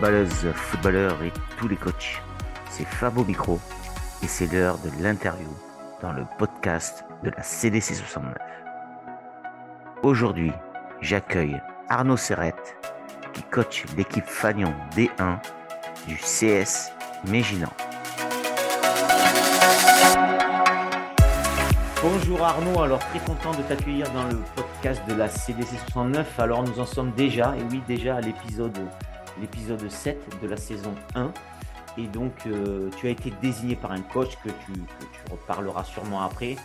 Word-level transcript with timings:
footballeuses, 0.00 0.52
footballeurs 0.54 1.22
et 1.22 1.32
tous 1.58 1.68
les 1.68 1.76
coachs. 1.76 2.22
C'est 2.70 2.86
Fabo 2.86 3.22
Micro 3.22 3.60
et 4.22 4.26
c'est 4.26 4.50
l'heure 4.50 4.78
de 4.78 4.90
l'interview 5.02 5.50
dans 6.00 6.12
le 6.12 6.24
podcast 6.38 7.04
de 7.22 7.28
la 7.28 7.42
CDC 7.42 7.96
69. 7.96 8.34
Aujourd'hui, 10.02 10.52
j'accueille 11.02 11.60
Arnaud 11.90 12.16
Serrette 12.16 12.78
qui 13.34 13.42
coach 13.42 13.84
l'équipe 13.94 14.24
Fagnon 14.24 14.72
D1 14.96 15.36
du 16.08 16.16
CS 16.16 16.92
Méginan. 17.28 17.68
Bonjour 22.02 22.42
Arnaud, 22.42 22.80
alors 22.80 23.00
très 23.10 23.18
content 23.18 23.50
de 23.50 23.60
t'accueillir 23.64 24.10
dans 24.12 24.24
le 24.24 24.38
podcast 24.56 25.02
de 25.06 25.12
la 25.12 25.28
CDC 25.28 25.76
69. 25.92 26.40
Alors 26.40 26.62
nous 26.62 26.80
en 26.80 26.86
sommes 26.86 27.12
déjà, 27.12 27.54
et 27.58 27.62
oui 27.70 27.82
déjà 27.86 28.16
à 28.16 28.20
l'épisode, 28.22 28.78
l'épisode 29.40 29.88
7 29.90 30.18
de 30.42 30.48
la 30.48 30.56
saison 30.56 30.94
1. 31.14 31.32
Et 31.98 32.06
donc 32.06 32.32
euh, 32.46 32.88
tu 32.96 33.08
as 33.08 33.10
été 33.10 33.32
désigné 33.42 33.76
par 33.76 33.92
un 33.92 34.00
coach 34.00 34.36
que 34.44 34.48
tu, 34.48 34.72
reparleras 35.30 35.84
sûrement 35.84 36.22
après. 36.22 36.56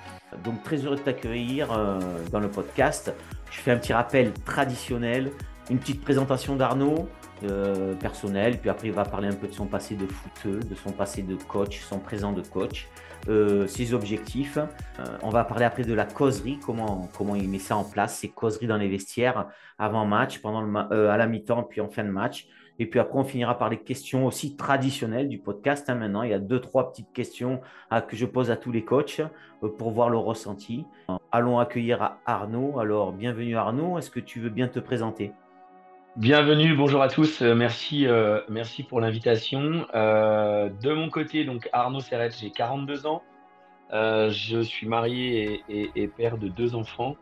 Donc 0.44 0.64
très 0.64 0.78
heureux 0.78 0.96
de 0.96 1.02
t'accueillir 1.02 1.72
euh, 1.72 2.00
dans 2.32 2.40
le 2.40 2.50
podcast. 2.50 3.14
Je 3.52 3.60
fais 3.60 3.72
un 3.72 3.78
petit 3.78 3.94
rappel 3.94 4.34
traditionnel, 4.46 5.32
une 5.70 5.80
petite 5.80 6.02
présentation 6.02 6.55
d'Arnaud, 6.55 7.08
euh, 7.44 7.96
personnel, 7.96 8.58
puis 8.60 8.70
après 8.70 8.88
il 8.88 8.94
va 8.94 9.04
parler 9.04 9.28
un 9.28 9.34
peu 9.34 9.48
de 9.48 9.54
son 9.54 9.66
passé 9.66 9.96
de 9.96 10.08
footeux, 10.08 10.60
de 10.60 10.76
son 10.76 10.91
passé 10.91 11.22
de 11.22 11.36
coach, 11.36 11.82
son 11.82 12.00
présent 12.00 12.32
de 12.32 12.41
coach. 12.41 12.88
Euh, 13.28 13.66
ses 13.66 13.96
objectifs. 13.96 14.58
Euh, 14.58 15.04
on 15.24 15.30
va 15.30 15.43
parler 15.46 15.66
après 15.66 15.84
de 15.84 15.93
la 15.96 16.05
causerie, 16.05 16.60
comment, 16.63 17.10
comment 17.18 17.34
il 17.34 17.49
met 17.49 17.58
ça 17.58 17.76
en 17.76 17.84
place, 17.84 18.20
ses 18.20 18.30
causeries 18.30 18.68
dans 18.68 18.77
les 18.77 18.88
vestiaires, 18.88 19.48
avant 19.80 20.05
match, 20.05 20.40
pendant 20.40 20.62
le 20.62 20.71
euh, 20.91 21.10
à 21.10 21.18
la 21.18 21.26
mi-temps, 21.26 21.63
puis 21.63 21.82
en 21.82 21.90
fin 21.90 22.04
de 22.04 22.10
match. 22.10 22.48
Et 22.77 22.86
puis 22.86 22.99
après, 22.99 23.18
on 23.18 23.24
finira 23.24 23.58
par 23.58 23.70
les 23.70 23.80
questions 23.80 24.27
aussi 24.27 24.55
traditionnelles 24.55 25.27
du 25.27 25.40
podcast. 25.40 25.90
Hein, 25.90 25.96
maintenant, 25.96 26.21
il 26.21 26.32
y 26.32 26.34
a 26.34 26.40
deux, 26.40 26.60
trois 26.60 26.91
petites 26.91 27.12
questions 27.13 27.62
à, 27.90 28.02
que 28.02 28.16
je 28.16 28.27
pose 28.27 28.52
à 28.52 28.58
tous 28.58 28.71
les 28.71 28.84
coachs 28.84 29.21
pour 29.77 29.90
voir 29.91 30.10
leur 30.10 30.21
ressenti. 30.21 30.86
Allons 31.32 31.58
accueillir 31.58 32.18
Arnaud. 32.27 32.77
Alors, 32.80 33.12
bienvenue 33.12 33.55
Arnaud. 33.55 33.98
Est-ce 33.98 34.12
que 34.12 34.20
tu 34.20 34.40
veux 34.40 34.49
bien 34.49 34.68
te 34.68 34.80
présenter? 34.80 35.32
Bienvenue, 36.18 36.77
bonjour 36.77 37.02
à 37.02 37.10
tous. 37.10 37.41
Merci, 37.41 38.08
euh, 38.08 38.40
merci 38.48 38.84
pour 38.84 39.02
l'invitation. 39.02 39.85
Euh, 39.94 40.70
de 40.82 40.94
mon 40.94 41.10
côté, 41.10 41.44
donc 41.44 41.68
Arnaud 41.74 41.99
Serrette, 41.99 42.38
j'ai 42.40 42.52
42 42.52 43.05
ans. 43.05 43.21
Euh, 43.91 44.30
je 44.30 44.62
suis 44.62 44.88
marié 44.88 45.62
et, 45.68 46.08
père 46.08 46.38
de 46.38 46.48
deux 46.48 46.74
enfants, 46.74 47.18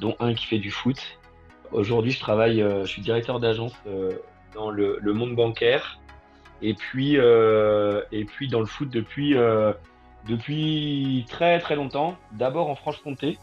dont 0.00 0.16
un 0.18 0.34
qui 0.34 0.46
fait 0.46 0.58
du 0.58 0.72
foot. 0.72 1.20
Aujourd'hui, 1.70 2.10
je 2.10 2.18
travaille, 2.18 2.58
je 2.58 2.84
suis 2.84 3.00
directeur 3.00 3.38
d'agence 3.38 3.74
dans 4.54 4.72
le, 4.72 4.98
monde 5.04 5.36
bancaire 5.36 6.00
et 6.62 6.74
puis, 6.74 7.14
et 7.14 8.24
puis 8.24 8.48
dans 8.48 8.60
le 8.60 8.66
foot 8.66 8.90
depuis, 8.90 9.36
depuis 10.28 11.24
très 11.28 11.60
très 11.60 11.76
longtemps. 11.76 12.16
D'abord 12.32 12.68
en 12.68 12.74
Franche-Comté, 12.74 13.38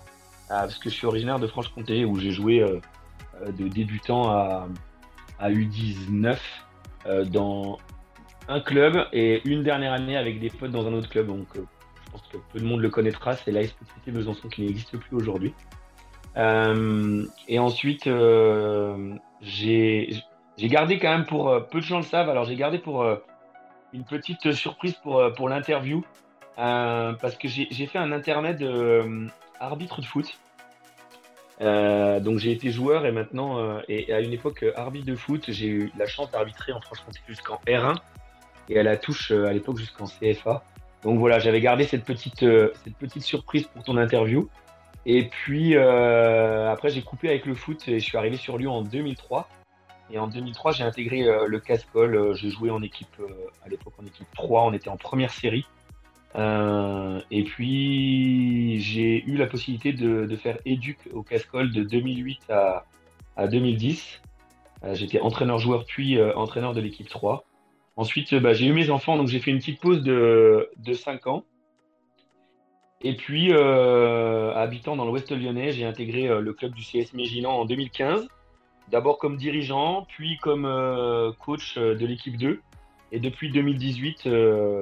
parce 0.49 0.77
que 0.77 0.89
je 0.89 0.95
suis 0.95 1.07
originaire 1.07 1.39
de 1.39 1.47
Franche-Comté 1.47 2.03
où 2.03 2.19
j'ai 2.19 2.31
joué 2.31 2.59
de 3.47 3.67
débutant 3.69 4.29
à, 4.29 4.67
à 5.39 5.49
U19 5.49 6.37
euh, 7.05 7.25
dans 7.25 7.77
un 8.47 8.59
club 8.59 9.07
et 9.13 9.41
une 9.47 9.63
dernière 9.63 9.93
année 9.93 10.17
avec 10.17 10.39
des 10.39 10.49
potes 10.49 10.71
dans 10.71 10.85
un 10.87 10.93
autre 10.93 11.09
club. 11.09 11.27
Donc, 11.27 11.47
euh, 11.55 11.65
je 12.05 12.11
pense 12.11 12.21
que 12.31 12.37
peu 12.51 12.59
de 12.59 12.65
monde 12.65 12.81
le 12.81 12.89
connaîtra. 12.89 13.33
C'est 13.33 13.51
l'AS 13.51 13.71
Petite 13.71 14.13
Besançon 14.13 14.49
qui 14.49 14.63
n'existe 14.63 14.97
plus 14.97 15.15
aujourd'hui. 15.15 15.53
Euh, 16.37 17.25
et 17.47 17.59
ensuite, 17.59 18.09
j'ai 19.41 20.09
gardé 20.59 20.99
quand 20.99 21.09
même 21.09 21.25
pour 21.25 21.67
peu 21.71 21.79
de 21.79 21.85
gens 21.85 21.97
le 21.97 22.03
savent. 22.03 22.29
Alors, 22.29 22.45
j'ai 22.45 22.55
gardé 22.55 22.79
pour 22.79 23.05
une 23.93 24.03
petite 24.03 24.51
surprise 24.51 24.95
pour, 25.01 25.23
pour 25.35 25.49
l'interview 25.49 26.03
parce 26.55 27.35
que 27.35 27.47
j'ai 27.47 27.85
fait 27.87 27.99
un 27.99 28.11
intermède 28.11 28.63
arbitre 29.59 30.01
de 30.01 30.05
foot. 30.05 30.39
Euh, 31.61 32.19
donc 32.19 32.39
j'ai 32.39 32.51
été 32.51 32.71
joueur 32.71 33.05
et 33.05 33.11
maintenant, 33.11 33.59
euh, 33.59 33.81
et 33.89 34.13
à 34.13 34.21
une 34.21 34.31
époque 34.31 34.63
euh, 34.63 34.71
arbitre 34.77 35.05
de 35.05 35.15
foot, 35.15 35.45
j'ai 35.49 35.67
eu 35.67 35.91
la 35.97 36.07
chance 36.07 36.31
d'arbitrer 36.31 36.71
en 36.71 36.79
Franche-Comté 36.79 37.19
jusqu'en 37.27 37.59
R1 37.67 37.97
et 38.69 38.79
à 38.79 38.83
la 38.83 38.95
touche 38.95 39.31
à 39.31 39.51
l'époque 39.51 39.77
jusqu'en 39.77 40.05
CFA. 40.05 40.63
Donc 41.03 41.19
voilà, 41.19 41.39
j'avais 41.39 41.59
gardé 41.59 41.85
cette 41.85 42.05
petite, 42.05 42.39
cette 42.39 42.95
petite 42.97 43.23
surprise 43.23 43.65
pour 43.67 43.83
ton 43.83 43.97
interview. 43.97 44.49
Et 45.05 45.25
puis 45.27 45.75
après 45.75 46.89
j'ai 46.89 47.01
coupé 47.01 47.29
avec 47.29 47.45
le 47.45 47.55
foot 47.55 47.87
et 47.87 47.99
je 47.99 48.05
suis 48.05 48.17
arrivé 48.17 48.37
sur 48.37 48.57
Lyon 48.57 48.73
en 48.73 48.81
2003. 48.83 49.49
Et 50.11 50.19
en 50.19 50.27
2003 50.27 50.73
j'ai 50.73 50.83
intégré 50.83 51.23
le 51.23 51.59
Cascol. 51.59 52.35
j'ai 52.35 52.51
joué 52.51 52.69
en 52.69 52.83
équipe, 52.83 53.15
à 53.65 53.69
l'époque 53.69 53.93
en 53.99 54.05
équipe 54.05 54.27
3, 54.35 54.65
on 54.65 54.73
était 54.73 54.89
en 54.89 54.97
première 54.97 55.31
série. 55.31 55.65
Euh, 56.35 57.21
et 57.31 57.43
puis, 57.43 58.79
j'ai 58.79 59.23
eu 59.25 59.35
la 59.35 59.47
possibilité 59.47 59.93
de, 59.93 60.35
faire 60.35 60.57
éduc 60.65 60.97
au 61.13 61.23
Cascol 61.23 61.71
de 61.71 61.83
2008 61.83 62.49
à, 62.49 62.85
à 63.35 63.47
2010. 63.47 64.21
Euh, 64.83 64.93
J'étais 64.93 65.19
entraîneur-joueur 65.19 65.85
puis 65.85 66.17
euh, 66.17 66.35
entraîneur 66.35 66.73
de 66.73 66.81
l'équipe 66.81 67.09
3. 67.09 67.45
Ensuite, 67.95 68.33
bah, 68.35 68.53
j'ai 68.53 68.67
eu 68.67 68.73
mes 68.73 68.89
enfants, 68.89 69.17
donc 69.17 69.27
j'ai 69.27 69.39
fait 69.39 69.51
une 69.51 69.57
petite 69.57 69.81
pause 69.81 70.03
de, 70.03 70.69
de 70.77 70.93
5 70.93 71.27
ans. 71.27 71.43
Et 73.01 73.15
puis, 73.15 73.53
habitant 73.53 74.97
dans 74.97 75.05
l'Ouest 75.05 75.31
lyonnais, 75.31 75.71
j'ai 75.71 75.85
intégré 75.85 76.27
le 76.27 76.53
club 76.53 76.73
du 76.73 76.83
CS 76.83 77.13
Méginan 77.13 77.51
en 77.51 77.63
2015. 77.63 78.27
D'abord 78.89 79.19
comme 79.19 79.37
dirigeant, 79.37 80.05
puis 80.09 80.37
comme 80.37 80.63
coach 81.39 81.77
de 81.77 82.05
l'équipe 82.05 82.35
2. 82.35 82.59
Et 83.11 83.19
depuis 83.19 83.51
2018, 83.51 84.29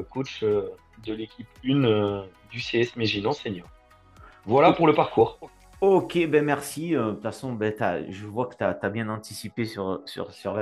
coach 0.10 0.44
de 1.06 1.14
l'équipe 1.14 1.48
1 1.66 1.84
euh, 1.84 2.24
du 2.52 2.60
CS 2.60 2.96
Méginan 2.96 3.32
Senior. 3.32 3.68
Voilà 4.46 4.72
pour 4.72 4.88
le 4.88 4.94
parcours. 4.94 5.40
Ok, 5.82 6.18
ben 6.28 6.44
merci. 6.44 6.96
Euh, 6.96 7.08
de 7.08 7.12
toute 7.12 7.24
façon, 7.24 7.54
ben, 7.54 7.74
je 8.10 8.26
vois 8.26 8.48
que 8.48 8.56
tu 8.56 8.64
as, 8.64 8.90
bien 8.90 9.10
anticipé 9.10 9.66
sur, 9.66 10.02
sur, 10.06 10.32
sur 10.34 10.56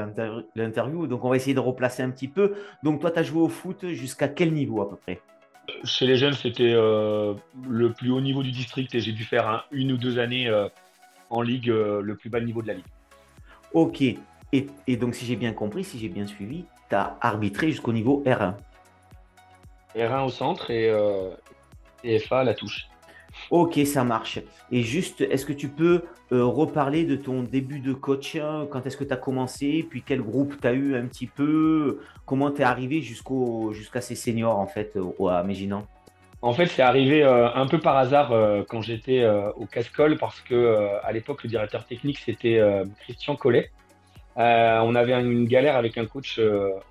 l'interview. 0.56 1.08
Donc, 1.08 1.24
on 1.24 1.30
va 1.30 1.36
essayer 1.36 1.54
de 1.54 1.60
replacer 1.60 2.04
un 2.04 2.10
petit 2.10 2.28
peu. 2.28 2.56
Donc, 2.84 3.00
toi, 3.00 3.12
tu 3.12 3.20
as 3.20 3.24
joué 3.24 3.42
au 3.42 3.50
foot 3.50 3.88
jusqu'à 3.90 4.28
quel 4.28 4.54
niveau 4.54 4.82
à 4.82 4.90
peu 4.90 4.98
près? 4.98 5.22
Chez 5.84 6.06
les 6.06 6.18
jeunes, 6.18 6.34
c'était 6.34 6.74
euh, 6.74 7.34
le 7.68 7.92
plus 7.92 8.12
haut 8.12 8.22
niveau 8.22 8.44
du 8.44 8.52
district 8.52 8.94
et 8.94 9.00
j'ai 9.00 9.14
dû 9.14 9.24
faire 9.24 9.68
une 9.72 9.94
ou 9.94 9.98
deux 9.98 10.20
années 10.20 10.52
en 11.30 11.42
ligue, 11.42 11.68
le 11.68 12.16
plus 12.16 12.30
bas 12.30 12.40
niveau 12.40 12.62
de 12.62 12.68
la 12.68 12.74
ligue. 12.74 12.86
Ok. 13.74 14.04
Et, 14.54 14.68
et 14.88 14.98
donc, 14.98 15.16
si 15.16 15.26
j'ai 15.26 15.36
bien 15.36 15.54
compris, 15.54 15.84
si 15.84 16.00
j'ai 16.00 16.10
bien 16.10 16.28
suivi, 16.28 16.66
tu 16.90 16.96
as 16.96 17.18
arbitré 17.22 17.72
jusqu'au 17.72 17.94
niveau 17.94 18.24
R1. 18.26 18.54
R1 19.96 20.26
au 20.26 20.30
centre 20.30 20.72
et 20.72 20.90
euh, 20.90 21.32
FA 22.20 22.40
à 22.40 22.44
la 22.44 22.54
touche. 22.54 22.88
Ok, 23.52 23.80
ça 23.86 24.04
marche. 24.04 24.40
Et 24.72 24.82
juste, 24.82 25.22
est-ce 25.22 25.46
que 25.46 25.54
tu 25.54 25.68
peux 25.68 26.04
euh, 26.32 26.46
reparler 26.46 27.04
de 27.04 27.16
ton 27.16 27.44
début 27.44 27.80
de 27.80 27.94
coach? 27.94 28.36
Hein? 28.36 28.68
Quand 28.72 28.86
est-ce 28.86 28.98
que 28.98 29.04
tu 29.04 29.14
as 29.14 29.18
commencé? 29.18 29.86
Puis 29.90 30.02
quel 30.02 30.22
groupe 30.22 30.56
tu 30.60 30.68
as 30.68 30.74
eu 30.74 30.96
un 30.96 31.06
petit 31.06 31.28
peu? 31.28 32.00
Comment 32.26 32.52
tu 32.52 32.62
es 32.62 32.64
arrivé 32.64 33.02
jusqu'au, 33.02 33.72
jusqu'à 33.74 34.02
ces 34.02 34.16
seniors 34.16 34.58
en 34.58 34.68
fait 34.68 34.98
à 35.30 35.44
Méginan? 35.44 35.86
En 36.42 36.54
fait, 36.54 36.68
c'est 36.68 36.82
arrivé 36.82 37.24
euh, 37.24 37.52
un 37.54 37.68
peu 37.68 37.80
par 37.80 37.98
hasard 37.98 38.32
euh, 38.32 38.64
quand 38.68 38.82
j'étais 38.82 39.26
au 39.56 39.66
Cascol 39.66 40.18
parce 40.18 40.42
que 40.42 40.90
à 41.04 41.12
l'époque, 41.12 41.44
le 41.44 41.50
directeur 41.50 41.86
technique 41.86 42.20
c'était 42.20 42.62
Christian 43.00 43.36
Collet. 43.36 43.72
On 44.36 44.96
avait 44.96 45.14
une 45.14 45.46
galère 45.46 45.76
avec 45.76 45.98
un 45.98 46.06
coach 46.06 46.40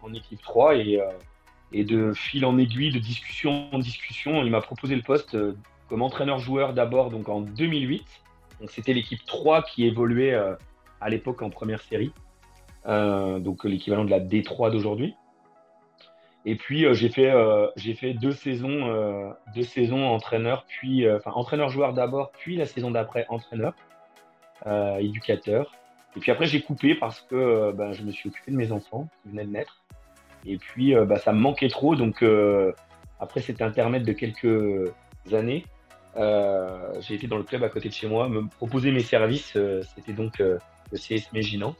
en 0.02 0.14
équipe 0.14 0.42
3 0.42 0.76
et 0.76 1.00
et 1.74 1.84
de 1.84 2.12
fil 2.12 2.46
en 2.46 2.56
aiguille, 2.56 2.92
de 2.92 3.00
discussion 3.00 3.68
en 3.72 3.78
discussion, 3.80 4.42
il 4.44 4.50
m'a 4.50 4.60
proposé 4.60 4.94
le 4.94 5.02
poste 5.02 5.34
euh, 5.34 5.56
comme 5.88 6.02
entraîneur-joueur 6.02 6.72
d'abord 6.72 7.10
donc 7.10 7.28
en 7.28 7.40
2008. 7.40 8.04
Donc 8.60 8.70
c'était 8.70 8.92
l'équipe 8.92 9.24
3 9.26 9.62
qui 9.62 9.84
évoluait 9.84 10.34
euh, 10.34 10.54
à 11.00 11.10
l'époque 11.10 11.42
en 11.42 11.50
première 11.50 11.82
série, 11.82 12.12
euh, 12.86 13.40
donc 13.40 13.64
l'équivalent 13.64 14.04
de 14.04 14.10
la 14.10 14.20
D3 14.20 14.70
d'aujourd'hui. 14.70 15.14
Et 16.46 16.54
puis 16.54 16.84
j'ai 16.94 17.08
fait 17.08 18.14
deux 18.14 18.32
saisons 18.32 19.34
deux 19.54 19.62
saisons 19.62 20.04
entraîneur 20.04 20.66
puis 20.68 21.06
entraîneur-joueur 21.24 21.94
d'abord 21.94 22.32
puis 22.32 22.56
la 22.56 22.66
saison 22.66 22.90
d'après 22.90 23.24
entraîneur 23.30 23.72
éducateur. 25.00 25.72
Et 26.16 26.20
puis 26.20 26.30
après 26.30 26.46
j'ai 26.46 26.62
coupé 26.62 26.94
parce 26.94 27.20
que 27.20 27.72
ben, 27.72 27.92
je 27.92 28.02
me 28.02 28.12
suis 28.12 28.28
occupé 28.28 28.52
de 28.52 28.56
mes 28.56 28.72
enfants 28.72 29.08
qui 29.22 29.30
venaient 29.30 29.44
de 29.44 29.50
naître. 29.50 29.84
Et 30.46 30.58
puis, 30.58 30.94
euh, 30.94 31.04
bah, 31.04 31.18
ça 31.18 31.32
me 31.32 31.38
manquait 31.38 31.68
trop. 31.68 31.96
Donc, 31.96 32.22
euh, 32.22 32.72
après 33.20 33.40
cet 33.40 33.62
intermède 33.62 34.04
de 34.04 34.12
quelques 34.12 34.92
années, 35.32 35.64
j'ai 37.00 37.14
été 37.14 37.26
dans 37.26 37.38
le 37.38 37.42
club 37.42 37.64
à 37.64 37.68
côté 37.68 37.88
de 37.88 37.94
chez 37.94 38.08
moi, 38.08 38.28
me 38.28 38.46
proposer 38.46 38.92
mes 38.92 39.02
services. 39.02 39.56
C'était 39.94 40.12
donc 40.12 40.38
le 40.38 40.58
CS 40.92 41.32
Méginan. 41.32 41.74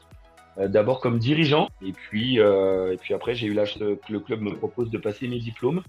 D'abord 0.57 1.01
comme 1.01 1.19
dirigeant, 1.19 1.69
et 1.81 1.91
puis, 1.91 2.37
et 2.37 2.97
puis 2.99 3.13
après, 3.13 3.35
j'ai 3.35 3.47
eu 3.47 3.53
l'âge 3.53 3.77
que 3.77 3.97
le 4.09 4.19
club 4.19 4.41
me 4.41 4.53
propose 4.53 4.89
de 4.89 4.97
passer 4.97 5.27
mes 5.27 5.39
diplômes. 5.39 5.83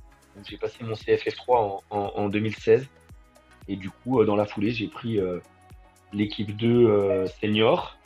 J'ai 0.44 0.58
passé 0.58 0.84
mon 0.84 0.92
CFF3 0.92 1.82
en, 1.90 1.96
en, 2.14 2.28
2016. 2.28 2.88
Et 3.68 3.76
du 3.76 3.90
coup, 3.90 4.24
dans 4.24 4.36
la 4.36 4.44
foulée, 4.44 4.70
j'ai 4.70 4.88
pris 4.88 5.18
l'équipe 6.12 6.56
2 6.56 7.26
senior 7.40 7.98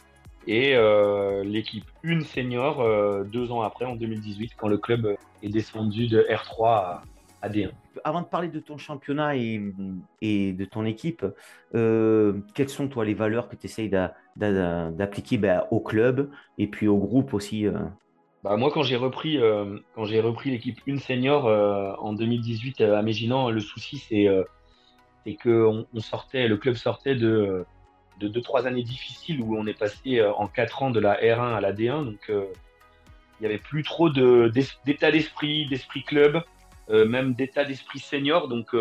et 0.47 0.75
l'équipe 1.45 1.85
1 2.05 2.21
senior 2.21 3.25
deux 3.27 3.53
ans 3.53 3.63
après, 3.63 3.85
en 3.85 3.97
2018, 3.97 4.53
quand 4.57 4.69
le 4.69 4.79
club 4.79 5.17
est 5.43 5.49
descendu 5.49 6.09
de 6.09 6.27
R3 6.31 7.03
à, 7.43 7.49
D1. 7.49 7.71
Avant 8.05 8.23
de 8.23 8.27
parler 8.27 8.49
de 8.49 8.61
ton 8.61 8.79
championnat 8.79 9.37
et, 9.37 9.61
et 10.21 10.53
de 10.53 10.65
ton 10.65 10.85
équipe, 10.85 11.25
quelles 11.73 12.69
sont 12.69 12.89
toi 12.89 13.05
les 13.05 13.15
valeurs 13.15 13.49
que 13.49 13.57
tu 13.57 13.67
essayes 13.67 13.91
d'appliquer 14.37 15.39
ben, 15.39 15.65
au 15.71 15.81
club 15.81 16.31
et 16.59 16.67
puis 16.67 16.89
au 16.89 16.97
groupe 16.97 17.35
aussi 17.35 17.67
bah, 18.43 18.57
moi, 18.57 18.71
quand 18.73 18.83
j'ai 18.83 18.97
repris, 18.97 19.39
euh, 19.39 19.79
quand 19.95 20.05
j'ai 20.05 20.21
repris 20.21 20.51
l'équipe 20.51 20.81
une 20.87 20.99
senior 20.99 21.47
euh, 21.47 21.93
en 21.99 22.15
2018 22.15 22.81
à 22.81 23.03
Méginan, 23.03 23.51
le 23.51 23.61
souci 23.61 23.99
c'est 23.99 24.29
euh, 24.29 24.45
que 25.41 25.67
on, 25.67 26.01
sortait, 26.01 26.49
le 26.49 26.57
club 26.57 26.77
sortait 26.77 27.15
de 27.15 27.65
de 28.21 28.29
deux 28.29 28.43
trois 28.43 28.67
années 28.67 28.83
difficiles 28.83 29.41
où 29.41 29.57
on 29.57 29.67
est 29.67 29.79
passé 29.79 30.23
en 30.23 30.47
quatre 30.47 30.83
ans 30.83 30.91
de 30.91 31.01
la 31.01 31.15
R1 31.15 31.57
à 31.57 31.61
la 31.61 31.73
D1, 31.73 32.05
donc 32.05 32.21
il 32.29 33.41
n'y 33.41 33.47
avait 33.47 33.59
plus 33.59 33.83
trop 33.83 34.11
d'état 34.11 35.11
d'esprit, 35.11 35.67
d'esprit 35.69 36.03
club, 36.05 36.43
même 36.89 37.35
d'état 37.35 37.65
d'esprit 37.65 37.99
senior. 37.99 38.49
Donc 38.49 38.75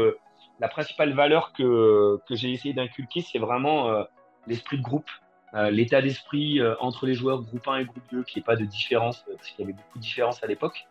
la 0.60 0.68
principale 0.68 1.14
valeur 1.14 1.54
que 1.54 2.20
j'ai 2.30 2.52
essayé 2.52 2.74
d'inculquer, 2.74 3.22
c'est 3.22 3.40
vraiment 3.40 4.06
l'esprit 4.48 4.78
de 4.78 4.84
groupe. 4.84 5.10
Euh, 5.56 5.72
l'état 5.72 6.02
d'esprit 6.02 6.60
euh, 6.60 6.76
entre 6.80 7.08
les 7.08 7.16
joueurs 7.16 7.42
groupe 7.42 7.68
1 7.68 7.78
et 7.78 7.86
groupe 7.86 8.04
2, 8.12 8.24
qu'il 8.24 8.40
n'y 8.40 8.44
ait 8.44 8.46
pas 8.46 8.56
de 8.56 8.66
différence, 8.66 9.26
euh, 9.28 9.36
parce 9.36 9.50
qu'il 9.50 9.62
y 9.62 9.64
avait 9.64 9.74
beaucoup 9.74 9.98
de 9.98 10.04
différences 10.04 10.44
à 10.44 10.48
l'époque, 10.48 10.86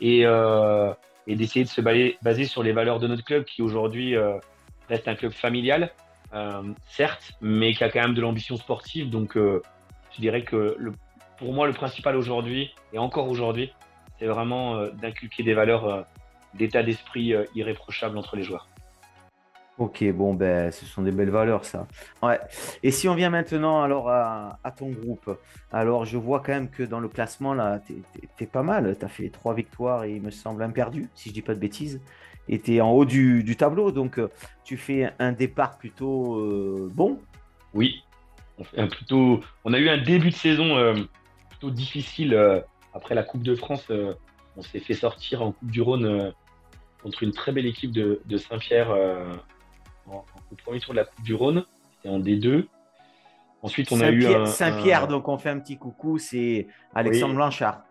et 0.00 0.24
d'essayer 1.26 1.64
de 1.64 1.70
se 1.70 1.80
baser 1.80 2.44
sur 2.46 2.62
les 2.62 2.72
valeurs 2.72 2.98
de 2.98 3.06
notre 3.06 3.24
club, 3.24 3.44
qui 3.44 3.62
aujourd'hui 3.62 4.16
reste 4.88 5.06
un 5.06 5.14
club 5.14 5.32
familial, 5.32 5.92
certes, 6.86 7.32
mais 7.40 7.74
qui 7.74 7.84
a 7.84 7.90
quand 7.90 8.00
même 8.00 8.14
de 8.14 8.20
l'ambition 8.20 8.56
sportive. 8.56 9.10
Donc, 9.10 9.36
je 9.36 10.20
dirais 10.20 10.42
que 10.42 10.76
le, 10.78 10.92
pour 11.38 11.52
moi, 11.52 11.66
le 11.66 11.72
principal 11.72 12.16
aujourd'hui, 12.16 12.72
et 12.92 12.98
encore 12.98 13.28
aujourd'hui, 13.28 13.72
c'est 14.18 14.26
vraiment 14.26 14.86
d'inculquer 14.88 15.42
des 15.42 15.54
valeurs 15.54 16.06
d'état 16.54 16.82
d'esprit 16.82 17.34
irréprochable 17.54 18.16
entre 18.16 18.36
les 18.36 18.42
joueurs. 18.42 18.66
Ok, 19.80 20.04
bon, 20.12 20.34
ben, 20.34 20.70
ce 20.70 20.84
sont 20.84 21.00
des 21.00 21.10
belles 21.10 21.30
valeurs, 21.30 21.64
ça. 21.64 21.88
Ouais. 22.22 22.38
Et 22.82 22.90
si 22.90 23.08
on 23.08 23.14
vient 23.14 23.30
maintenant 23.30 23.82
alors 23.82 24.10
à, 24.10 24.58
ton 24.76 24.90
groupe, 24.90 25.34
alors 25.72 26.04
je 26.04 26.18
vois 26.18 26.40
quand 26.40 26.52
même 26.52 26.68
que 26.68 26.82
dans 26.82 27.00
le 27.00 27.08
classement, 27.08 27.54
là, 27.54 27.80
tu 27.86 27.94
es, 28.40 28.46
pas 28.46 28.62
mal. 28.62 28.94
Tu 28.98 29.04
as 29.06 29.08
fait 29.08 29.30
trois 29.30 29.54
victoires 29.54 30.04
et 30.04 30.16
il 30.16 30.20
me 30.20 30.30
semble 30.30 30.62
un 30.64 30.68
perdu, 30.68 31.08
si 31.14 31.30
je 31.30 31.34
dis 31.34 31.40
pas 31.40 31.54
de 31.54 31.58
bêtises. 31.58 31.98
Et 32.46 32.60
tu 32.60 32.74
es 32.74 32.82
en 32.82 32.90
haut 32.90 33.06
du, 33.06 33.56
tableau, 33.56 33.90
donc 33.90 34.18
euh, 34.18 34.28
tu 34.64 34.76
fais 34.76 35.14
un 35.18 35.32
départ 35.32 35.78
plutôt 35.78 36.36
euh, 36.36 36.90
bon. 36.92 37.18
Oui, 37.72 38.04
on, 38.76 39.72
a 39.72 39.78
eu 39.78 39.88
un 39.88 40.02
début 40.02 40.28
de 40.28 40.34
saison 40.34 40.76
euh, 40.76 40.92
plutôt 41.48 41.70
difficile. 41.70 42.38
après 42.92 43.14
la 43.14 43.22
Coupe 43.22 43.42
de 43.42 43.54
France, 43.54 43.90
on 44.58 44.60
s'est 44.60 44.80
fait 44.80 44.92
sortir 44.92 45.40
en 45.40 45.52
Coupe 45.52 45.70
du 45.70 45.80
Rhône 45.80 46.34
contre 47.02 47.22
une 47.22 47.32
très 47.32 47.50
belle 47.50 47.64
équipe 47.64 47.92
de 47.92 48.36
Saint-Pierre 48.36 48.94
au 50.06 50.54
premier 50.64 50.80
tour 50.80 50.94
de 50.94 50.98
la 50.98 51.04
Coupe 51.04 51.24
du 51.24 51.34
Rhône, 51.34 51.64
c'était 51.96 52.08
en 52.08 52.18
D2. 52.18 52.66
Ensuite, 53.62 53.92
on 53.92 54.00
a 54.00 54.10
eu 54.10 54.26
Saint-Pierre, 54.46 55.06
donc 55.06 55.28
on 55.28 55.36
fait 55.36 55.50
un 55.50 55.58
petit 55.58 55.76
coucou, 55.76 56.18
c'est 56.18 56.66
Alexandre 56.94 57.34
Blanchard. 57.34 57.82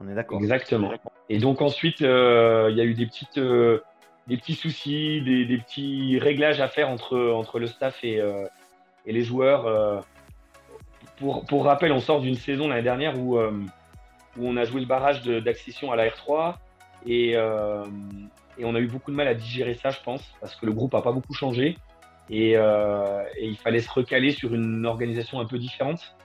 On 0.00 0.08
est 0.08 0.14
d'accord. 0.14 0.40
Exactement. 0.40 0.92
Et 1.28 1.38
donc 1.38 1.62
ensuite, 1.62 2.02
euh, 2.02 2.68
il 2.70 2.76
y 2.76 2.80
a 2.80 2.84
eu 2.84 2.94
des 2.94 3.06
petites, 3.06 3.38
euh, 3.38 3.80
des 4.26 4.36
petits 4.36 4.54
soucis, 4.54 5.22
des, 5.22 5.58
petits 5.58 6.18
réglages 6.18 6.60
à 6.60 6.68
faire 6.68 6.90
entre, 6.90 7.18
entre 7.18 7.58
le 7.58 7.66
staff 7.66 8.02
et, 8.02 8.20
euh, 8.20 8.46
et 9.06 9.12
les 9.12 9.22
joueurs. 9.22 10.04
Pour, 11.18 11.44
pour, 11.46 11.64
rappel, 11.64 11.92
on 11.92 12.00
sort 12.00 12.20
d'une 12.20 12.34
saison 12.34 12.68
l'année 12.68 12.82
dernière 12.82 13.18
où, 13.18 13.38
où 13.38 13.60
on 14.38 14.56
a 14.56 14.64
joué 14.64 14.80
le 14.80 14.86
barrage 14.86 15.22
d'accession 15.22 15.92
à 15.92 15.96
la 15.96 16.08
R3 16.08 16.56
et, 17.06 17.36
et 18.58 18.64
on 18.64 18.74
a 18.74 18.80
eu 18.80 18.86
beaucoup 18.86 19.10
de 19.10 19.16
mal 19.16 19.28
à 19.28 19.34
digérer 19.34 19.74
ça, 19.74 19.90
je 19.90 20.00
pense, 20.04 20.22
parce 20.40 20.54
que 20.56 20.66
le 20.66 20.72
groupe 20.72 20.92
n'a 20.92 21.02
pas 21.02 21.12
beaucoup 21.12 21.34
changé. 21.34 21.76
Euh, 22.30 23.24
et, 23.36 23.46
il 23.46 23.56
fallait 23.56 23.80
se 23.80 23.90
recaler 23.90 24.32
sur 24.32 24.54
une 24.54 24.86
organisation 24.86 25.40
un 25.40 25.44
peu 25.44 25.58
différente. 25.58 26.16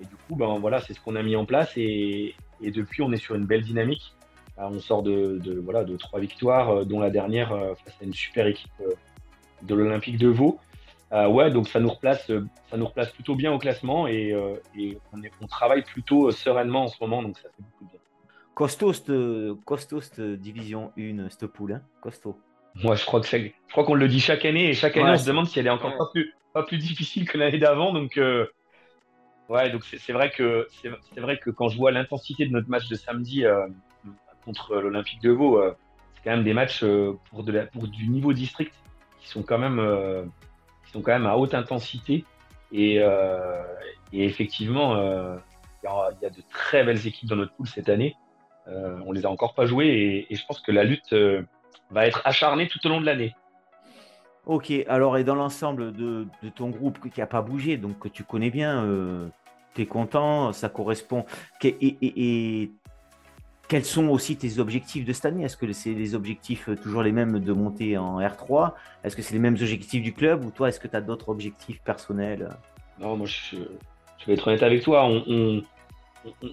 Et 0.00 0.04
du 0.04 0.14
coup, 0.14 0.36
ben 0.36 0.58
voilà, 0.58 0.80
c'est 0.80 0.92
ce 0.94 1.00
qu'on 1.00 1.16
a 1.16 1.22
mis 1.22 1.36
en 1.36 1.44
place. 1.44 1.72
Et, 1.76 2.34
depuis, 2.60 3.02
on 3.02 3.12
est 3.12 3.16
sur 3.16 3.34
une 3.34 3.46
belle 3.46 3.62
dynamique. 3.62 4.14
Euh, 4.58 4.68
on 4.70 4.80
sort 4.80 5.02
de, 5.02 5.60
voilà 5.62 5.84
de 5.84 5.96
trois 5.96 6.20
victoires, 6.20 6.70
euh, 6.70 6.84
dont 6.84 7.00
la 7.00 7.10
dernière 7.10 7.50
face 7.84 7.96
à 8.00 8.04
une 8.04 8.14
super 8.14 8.46
équipe 8.46 8.72
de 9.62 9.74
l'Olympique 9.74 10.18
de 10.18 10.28
Vaud. 10.28 10.58
ouais, 11.12 11.50
donc 11.50 11.68
ça 11.68 11.80
nous 11.80 11.90
replace, 11.90 12.26
ça 12.26 12.76
nous 12.76 12.86
replace 12.86 13.10
plutôt 13.10 13.34
bien 13.34 13.52
au 13.52 13.58
classement 13.58 14.06
et, 14.06 14.34
on, 14.34 15.20
on, 15.40 15.46
travaille 15.46 15.82
plutôt 15.82 16.30
sereinement 16.30 16.84
en 16.84 16.88
ce 16.88 16.96
moment, 17.00 17.22
donc 17.22 17.38
ça 17.38 17.48
fait 17.48 17.62
beaucoup 17.62 17.84
de 17.84 17.90
bien. 17.90 17.95
Costaud, 18.56 18.94
cette, 18.94 19.10
division 20.20 20.90
1, 20.98 21.28
cette 21.28 21.46
poule, 21.46 21.74
hein 21.74 21.82
costaud. 22.00 22.40
Moi, 22.76 22.94
je 22.94 23.04
crois 23.04 23.20
que 23.20 23.26
je 23.26 23.50
crois 23.70 23.84
qu'on 23.84 23.94
le 23.94 24.08
dit 24.08 24.18
chaque 24.18 24.46
année 24.46 24.70
et 24.70 24.72
chaque 24.72 24.96
année 24.96 25.10
on 25.10 25.18
se 25.18 25.26
demande 25.26 25.46
si 25.46 25.58
elle 25.58 25.66
est 25.66 25.70
encore 25.70 25.94
pas, 25.98 26.06
plus, 26.10 26.34
pas 26.54 26.62
plus 26.62 26.78
difficile 26.78 27.28
que 27.28 27.36
l'année 27.36 27.58
d'avant. 27.58 27.92
Donc, 27.92 28.16
euh, 28.16 28.46
ouais, 29.50 29.68
donc 29.68 29.84
c'est 29.84 30.12
vrai 30.14 30.30
que 30.30 30.66
c'est 30.72 31.20
vrai 31.20 31.38
que 31.38 31.50
quand 31.50 31.68
je 31.68 31.76
vois 31.76 31.90
l'intensité 31.90 32.46
de 32.46 32.52
notre 32.52 32.70
match 32.70 32.88
de 32.88 32.94
samedi 32.94 33.44
euh, 33.44 33.66
contre 34.46 34.76
l'Olympique 34.76 35.20
de 35.20 35.32
Vaud, 35.32 35.58
euh, 35.58 35.76
c'est 36.14 36.24
quand 36.24 36.30
même 36.30 36.44
des 36.44 36.54
matchs 36.54 36.82
pour, 37.28 37.44
de 37.44 37.52
la, 37.52 37.66
pour 37.66 37.86
du 37.88 38.08
niveau 38.08 38.32
district 38.32 38.72
qui 39.20 39.28
sont 39.28 39.42
quand 39.42 39.58
même 39.58 40.30
qui 40.86 40.92
sont 40.92 41.02
quand 41.02 41.12
même 41.12 41.26
à 41.26 41.36
haute 41.36 41.52
intensité 41.52 42.24
et, 42.72 42.96
et 44.12 44.24
effectivement 44.24 44.96
il 44.96 45.90
y, 45.90 46.22
y, 46.22 46.26
a 46.26 46.30
de 46.30 46.42
très 46.48 46.84
belles 46.84 47.06
équipes 47.06 47.28
dans 47.28 47.36
notre 47.36 47.52
poule 47.52 47.68
cette 47.68 47.90
année. 47.90 48.16
Euh, 48.68 48.98
on 49.06 49.12
les 49.12 49.24
a 49.26 49.30
encore 49.30 49.54
pas 49.54 49.66
joués 49.66 50.26
et, 50.28 50.34
je 50.34 50.44
pense 50.46 50.60
que 50.60 50.72
la 50.72 50.84
lutte 50.84 51.12
euh, 51.12 51.42
va 51.90 52.06
être 52.06 52.20
acharnée 52.24 52.66
tout 52.66 52.84
au 52.84 52.88
long 52.88 53.00
de 53.00 53.06
l'année. 53.06 53.34
Ok, 54.44 54.72
alors 54.88 55.18
et 55.18 55.24
dans 55.24 55.34
l'ensemble 55.34 55.92
de, 55.92 56.26
ton 56.54 56.70
groupe 56.70 57.10
qui 57.10 57.20
n'a 57.20 57.26
pas 57.26 57.42
bougé, 57.42 57.76
donc 57.76 57.98
que 57.98 58.08
tu 58.08 58.22
connais 58.22 58.50
bien, 58.50 58.84
euh, 58.84 59.28
tu 59.74 59.82
es 59.82 59.86
content, 59.86 60.52
ça 60.52 60.68
correspond. 60.68 61.24
Et, 61.62 62.70
quels 63.68 63.84
sont 63.84 64.06
aussi 64.10 64.36
tes 64.36 64.60
objectifs 64.60 65.04
de 65.04 65.12
cette 65.12 65.24
année? 65.24 65.44
Est-ce 65.44 65.56
que 65.56 65.72
c'est 65.72 65.92
les 65.92 66.14
objectifs 66.14 66.70
toujours 66.80 67.02
les 67.02 67.10
mêmes 67.10 67.40
de 67.40 67.52
monter 67.52 67.98
en 67.98 68.20
R3 68.20 68.74
Est-ce 69.02 69.16
que 69.16 69.22
c'est 69.22 69.34
les 69.34 69.40
mêmes 69.40 69.56
objectifs 69.60 70.02
du 70.02 70.12
club 70.12 70.44
ou 70.44 70.52
toi, 70.52 70.68
est-ce 70.68 70.78
que 70.78 70.86
tu 70.86 70.94
as 70.94 71.00
d'autres 71.00 71.30
objectifs 71.30 71.80
personnels? 71.82 72.48
Non, 73.00 73.16
moi 73.16 73.26
je, 73.26 73.56
vais 74.28 74.34
être 74.34 74.46
honnête 74.46 74.62
avec 74.62 74.84
toi. 74.84 75.04
on, 75.06 75.62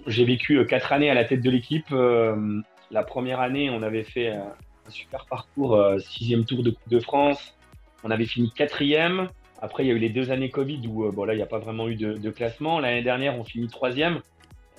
j'ai 0.06 0.24
vécu 0.24 0.58
euh, 0.58 0.64
quatre 0.64 0.92
années 0.92 1.10
à 1.10 1.14
la 1.14 1.24
tête 1.24 1.40
de 1.40 1.50
l'équipe. 1.50 1.86
Euh, 1.92 2.60
la 2.90 3.02
première 3.02 3.40
année, 3.40 3.70
on 3.70 3.82
avait 3.82 4.04
fait 4.04 4.28
un, 4.28 4.54
super 4.88 5.26
parcours, 5.26 5.76
euh, 5.76 5.98
sixième 5.98 6.44
tour 6.44 6.62
de 6.62 6.70
Coupe 6.70 6.88
de 6.88 7.00
France. 7.00 7.56
On 8.02 8.10
avait 8.10 8.26
fini 8.26 8.50
quatrième. 8.50 9.28
Après, 9.62 9.84
il 9.84 9.88
y 9.88 9.90
a 9.90 9.94
eu 9.94 9.98
les 9.98 10.10
deux 10.10 10.30
années 10.30 10.50
Covid 10.50 10.86
où 10.88 11.10
bon, 11.10 11.24
là, 11.24 11.32
il 11.32 11.36
n'y 11.36 11.42
a 11.42 11.46
pas 11.46 11.58
vraiment 11.58 11.88
eu 11.88 11.94
de, 11.96 12.30
classement. 12.30 12.80
L'année 12.80 13.02
dernière, 13.02 13.38
on 13.38 13.44
finit 13.44 13.68
troisième. 13.68 14.20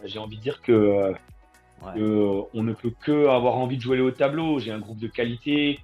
J'ai 0.04 0.20
envie 0.20 0.38
de 0.38 0.42
dire 0.42 0.62
que, 0.62 1.14
on 1.84 2.64
ne 2.64 2.74
peut 2.74 2.94
que 3.02 3.28
avoir 3.28 3.58
envie 3.58 3.78
de 3.78 3.82
jouer 3.82 3.98
le 3.98 4.04
haut 4.04 4.12
tableau. 4.12 4.60
J'ai 4.60 4.72
un 4.72 4.78
groupe 4.78 5.00
de 5.00 5.08
qualité. 5.08 5.80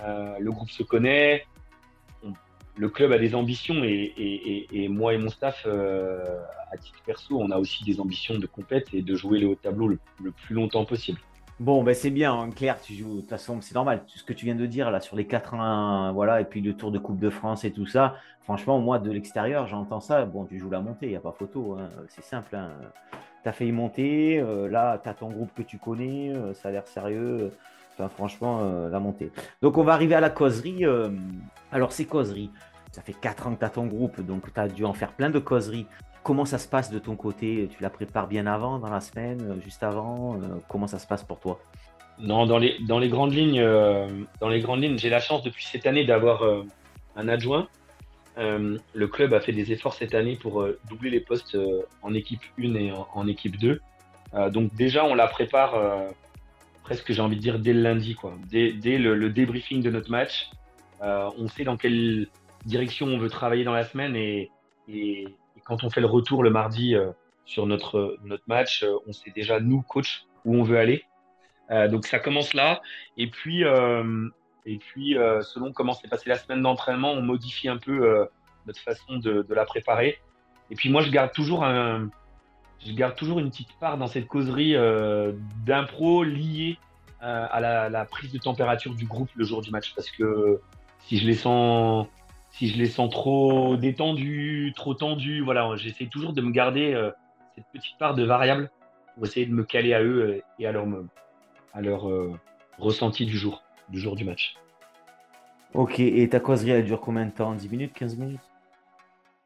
le 0.00 0.50
groupe 0.50 0.70
se 0.70 0.82
connaît 0.82 1.44
le 2.76 2.88
club 2.88 3.12
a 3.12 3.18
des 3.18 3.34
ambitions 3.34 3.82
et, 3.84 4.88
moi 4.88 5.14
et 5.14 5.18
mon 5.18 5.30
staff, 5.30 5.64
euh, 5.66 6.18
à 6.70 6.76
titre 6.76 7.00
perso, 7.04 7.40
on 7.40 7.50
a 7.50 7.58
aussi 7.58 7.84
des 7.84 8.00
ambitions 8.00 8.38
de 8.38 8.46
compète 8.46 8.92
et 8.92 9.02
de 9.02 9.14
jouer 9.14 9.38
le 9.38 9.48
haut 9.48 9.54
tableau 9.54 9.88
le, 9.88 9.98
plus 10.30 10.54
longtemps 10.54 10.84
possible. 10.84 11.18
Bon, 11.58 11.82
ben 11.82 11.94
c'est 11.94 12.10
bien, 12.10 12.34
hein. 12.34 12.50
Claire, 12.50 12.78
tu 12.82 12.92
joues, 12.92 13.16
de 13.16 13.20
toute 13.20 13.30
façon, 13.30 13.62
c'est 13.62 13.74
normal. 13.74 14.02
Ce 14.06 14.22
que 14.22 14.34
tu 14.34 14.44
viens 14.44 14.54
de 14.54 14.66
dire 14.66 14.90
là 14.90 15.00
sur 15.00 15.16
les 15.16 15.24
4-1, 15.24 16.12
voilà, 16.12 16.42
et 16.42 16.44
puis 16.44 16.60
le 16.60 16.74
Tour 16.74 16.92
de 16.92 16.98
Coupe 16.98 17.18
de 17.18 17.30
France 17.30 17.64
et 17.64 17.72
tout 17.72 17.86
ça, 17.86 18.16
franchement, 18.42 18.78
moi 18.78 18.98
de 18.98 19.10
l'extérieur, 19.10 19.66
j'entends 19.66 20.00
ça. 20.00 20.26
Bon, 20.26 20.44
tu 20.44 20.58
joues 20.58 20.68
la 20.68 20.80
montée, 20.80 21.06
il 21.06 21.10
n'y 21.10 21.16
a 21.16 21.20
pas 21.20 21.32
photo, 21.32 21.78
hein. 21.80 21.88
c'est 22.08 22.24
simple. 22.24 22.54
Hein. 22.56 22.72
Tu 23.42 23.48
as 23.48 23.52
fait 23.52 23.66
y 23.66 23.72
monter, 23.72 24.38
euh, 24.38 24.68
là, 24.68 25.00
tu 25.02 25.08
as 25.08 25.14
ton 25.14 25.30
groupe 25.30 25.50
que 25.54 25.62
tu 25.62 25.78
connais, 25.78 26.30
euh, 26.30 26.52
ça 26.52 26.68
a 26.68 26.72
l'air 26.72 26.86
sérieux. 26.86 27.52
Franchement, 28.14 28.88
la 28.88 29.00
montée. 29.00 29.30
Donc, 29.62 29.78
on 29.78 29.84
va 29.84 29.92
arriver 29.94 30.14
à 30.14 30.20
la 30.20 30.30
causerie. 30.30 30.84
alors, 31.72 31.92
ces 31.92 32.04
causeries, 32.04 32.50
ça 32.92 33.02
fait 33.02 33.12
4 33.12 33.46
ans 33.46 33.54
que 33.54 33.58
tu 33.58 33.64
as 33.64 33.70
ton 33.70 33.86
groupe, 33.86 34.20
donc 34.22 34.52
tu 34.52 34.58
as 34.60 34.68
dû 34.68 34.84
en 34.84 34.94
faire 34.94 35.12
plein 35.12 35.30
de 35.30 35.38
causeries. 35.38 35.86
Comment 36.26 36.44
ça 36.44 36.58
se 36.58 36.66
passe 36.66 36.90
de 36.90 36.98
ton 36.98 37.14
côté? 37.14 37.68
Tu 37.70 37.82
la 37.82 37.90
prépares 37.90 38.26
bien 38.26 38.46
avant, 38.46 38.80
dans 38.80 38.90
la 38.90 39.00
semaine, 39.00 39.40
euh, 39.42 39.60
juste 39.62 39.84
avant 39.84 40.34
euh, 40.34 40.56
Comment 40.68 40.88
ça 40.88 40.98
se 40.98 41.06
passe 41.06 41.22
pour 41.22 41.38
toi? 41.38 41.60
Non, 42.18 42.46
dans 42.46 42.58
les, 42.58 42.78
dans 42.88 42.98
les 42.98 43.08
grandes 43.08 43.32
lignes, 43.32 43.60
euh, 43.60 44.08
dans 44.40 44.48
les 44.48 44.60
grandes 44.60 44.82
lignes, 44.82 44.98
j'ai 44.98 45.08
la 45.08 45.20
chance 45.20 45.44
depuis 45.44 45.64
cette 45.64 45.86
année 45.86 46.04
d'avoir 46.04 46.42
un 47.14 47.28
adjoint. 47.28 47.68
le 48.38 49.06
club 49.06 49.34
a 49.34 49.40
fait 49.40 49.52
des 49.52 49.70
efforts 49.70 49.94
cette 49.94 50.14
année 50.14 50.34
pour 50.34 50.66
doubler 50.88 51.10
les 51.10 51.20
postes 51.20 51.56
en 52.02 52.12
équipe 52.12 52.40
1 52.58 52.74
et 52.74 52.92
en, 52.92 53.28
équipe 53.28 53.56
2. 53.58 53.80
donc 54.50 54.74
déjà, 54.74 55.04
on 55.04 55.14
la 55.14 55.28
prépare 55.28 55.74
presque, 56.86 57.10
j'ai 57.12 57.20
envie 57.20 57.34
de 57.34 57.40
dire, 57.40 57.58
dès 57.58 57.72
le 57.72 57.82
lundi, 57.82 58.14
quoi. 58.14 58.34
Dès, 58.48 58.70
le, 58.70 59.16
le, 59.16 59.30
débriefing 59.30 59.82
de 59.82 59.90
notre 59.90 60.08
match. 60.08 60.50
on 61.00 61.48
sait 61.48 61.64
dans 61.64 61.76
quel 61.76 62.28
direction 62.64 63.08
on 63.08 63.18
veut 63.18 63.28
travailler 63.28 63.64
dans 63.64 63.72
la 63.72 63.82
semaine 63.82 64.14
et, 64.14 64.52
et, 64.88 65.26
quand 65.64 65.82
on 65.82 65.90
fait 65.90 66.00
le 66.00 66.06
retour 66.06 66.44
le 66.44 66.50
mardi 66.50 66.94
euh, 66.94 67.10
sur 67.44 67.66
notre, 67.66 68.18
notre 68.22 68.44
match. 68.46 68.84
On 69.08 69.12
sait 69.12 69.32
déjà, 69.34 69.58
nous, 69.58 69.82
coach, 69.82 70.26
où 70.44 70.54
on 70.54 70.62
veut 70.62 70.78
aller. 70.78 71.04
donc 71.90 72.06
ça 72.06 72.20
commence 72.20 72.54
là. 72.54 72.80
Et 73.16 73.28
puis, 73.28 73.64
et 73.64 74.78
puis 74.78 75.16
selon 75.42 75.72
comment 75.72 75.92
s'est 75.92 76.06
passée 76.06 76.28
la 76.28 76.38
semaine 76.38 76.62
d'entraînement, 76.62 77.12
on 77.12 77.22
modifie 77.22 77.68
un 77.68 77.78
peu 77.78 78.28
notre 78.64 78.80
façon 78.80 79.16
de, 79.16 79.42
de, 79.42 79.54
la 79.54 79.64
préparer. 79.64 80.18
Et 80.70 80.76
puis 80.76 80.88
moi, 80.88 81.02
je 81.02 81.10
garde 81.10 81.32
toujours 81.32 81.64
un, 81.64 82.10
je 82.84 82.92
garde 82.92 83.14
toujours 83.14 83.38
une 83.38 83.50
petite 83.50 83.72
part 83.80 83.98
dans 83.98 84.06
cette 84.06 84.26
causerie 84.26 84.74
d'impro 85.64 86.22
liée 86.22 86.78
à 87.20 87.60
la, 87.60 87.88
la, 87.88 88.04
prise 88.04 88.32
de 88.32 88.38
température 88.38 88.94
du 88.94 89.06
groupe 89.06 89.30
le 89.34 89.44
jour 89.44 89.62
du 89.62 89.70
match. 89.70 89.94
Parce 89.94 90.10
que 90.10 90.60
si 91.00 91.18
je 91.18 91.26
les 91.26 91.34
sens 91.34 92.06
si 92.56 92.68
je 92.68 92.78
les 92.78 92.86
sens 92.86 93.10
trop 93.10 93.76
détendus, 93.76 94.72
trop 94.74 94.94
tendus, 94.94 95.42
voilà, 95.42 95.76
j'essaie 95.76 96.06
toujours 96.06 96.32
de 96.32 96.40
me 96.40 96.50
garder 96.50 96.94
euh, 96.94 97.10
cette 97.54 97.66
petite 97.70 97.98
part 97.98 98.14
de 98.14 98.24
variable 98.24 98.70
pour 99.14 99.26
essayer 99.26 99.44
de 99.44 99.52
me 99.52 99.62
caler 99.62 99.92
à 99.92 100.02
eux 100.02 100.22
euh, 100.22 100.42
et 100.58 100.66
à 100.66 100.72
leur, 100.72 100.86
à 101.74 101.82
leur 101.82 102.08
euh, 102.08 102.32
ressenti 102.78 103.26
du 103.26 103.36
jour, 103.36 103.62
du 103.90 103.98
jour 104.00 104.16
du 104.16 104.24
match. 104.24 104.56
Ok, 105.74 106.00
et 106.00 106.26
ta 106.30 106.40
causerie, 106.40 106.70
elle 106.70 106.84
dure 106.86 107.02
combien 107.02 107.26
de 107.26 107.30
temps? 107.30 107.54
10 107.54 107.68
minutes, 107.68 107.92
15 107.92 108.16
minutes? 108.16 108.40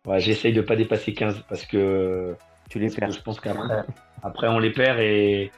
Ouais, 0.07 0.21
J'essaye 0.21 0.53
de 0.53 0.61
ne 0.61 0.67
pas 0.67 0.77
dépasser 0.77 1.13
15 1.13 1.45
parce 1.49 1.67
que 1.67 2.37
tu 2.71 2.79
les 2.79 2.89
perds. 2.89 3.11
je 3.11 3.21
pense 3.21 3.39
qu'après 3.39 3.85
après, 4.23 4.49
on 4.49 4.59
les 4.59 4.71
perd 4.71 4.99
et, 4.99 5.51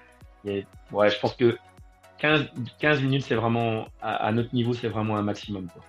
ouais, 0.91 1.11
je 1.11 1.21
pense 1.21 1.35
que 1.35 1.57
15, 2.19 2.47
15 2.79 3.03
minutes, 3.03 3.25
c'est 3.27 3.35
vraiment, 3.35 3.87
à, 4.01 4.15
à, 4.17 4.33
notre 4.33 4.55
niveau, 4.55 4.73
c'est 4.73 4.89
vraiment 4.89 5.17
un 5.17 5.23
maximum. 5.23 5.69
Quoi. 5.69 5.83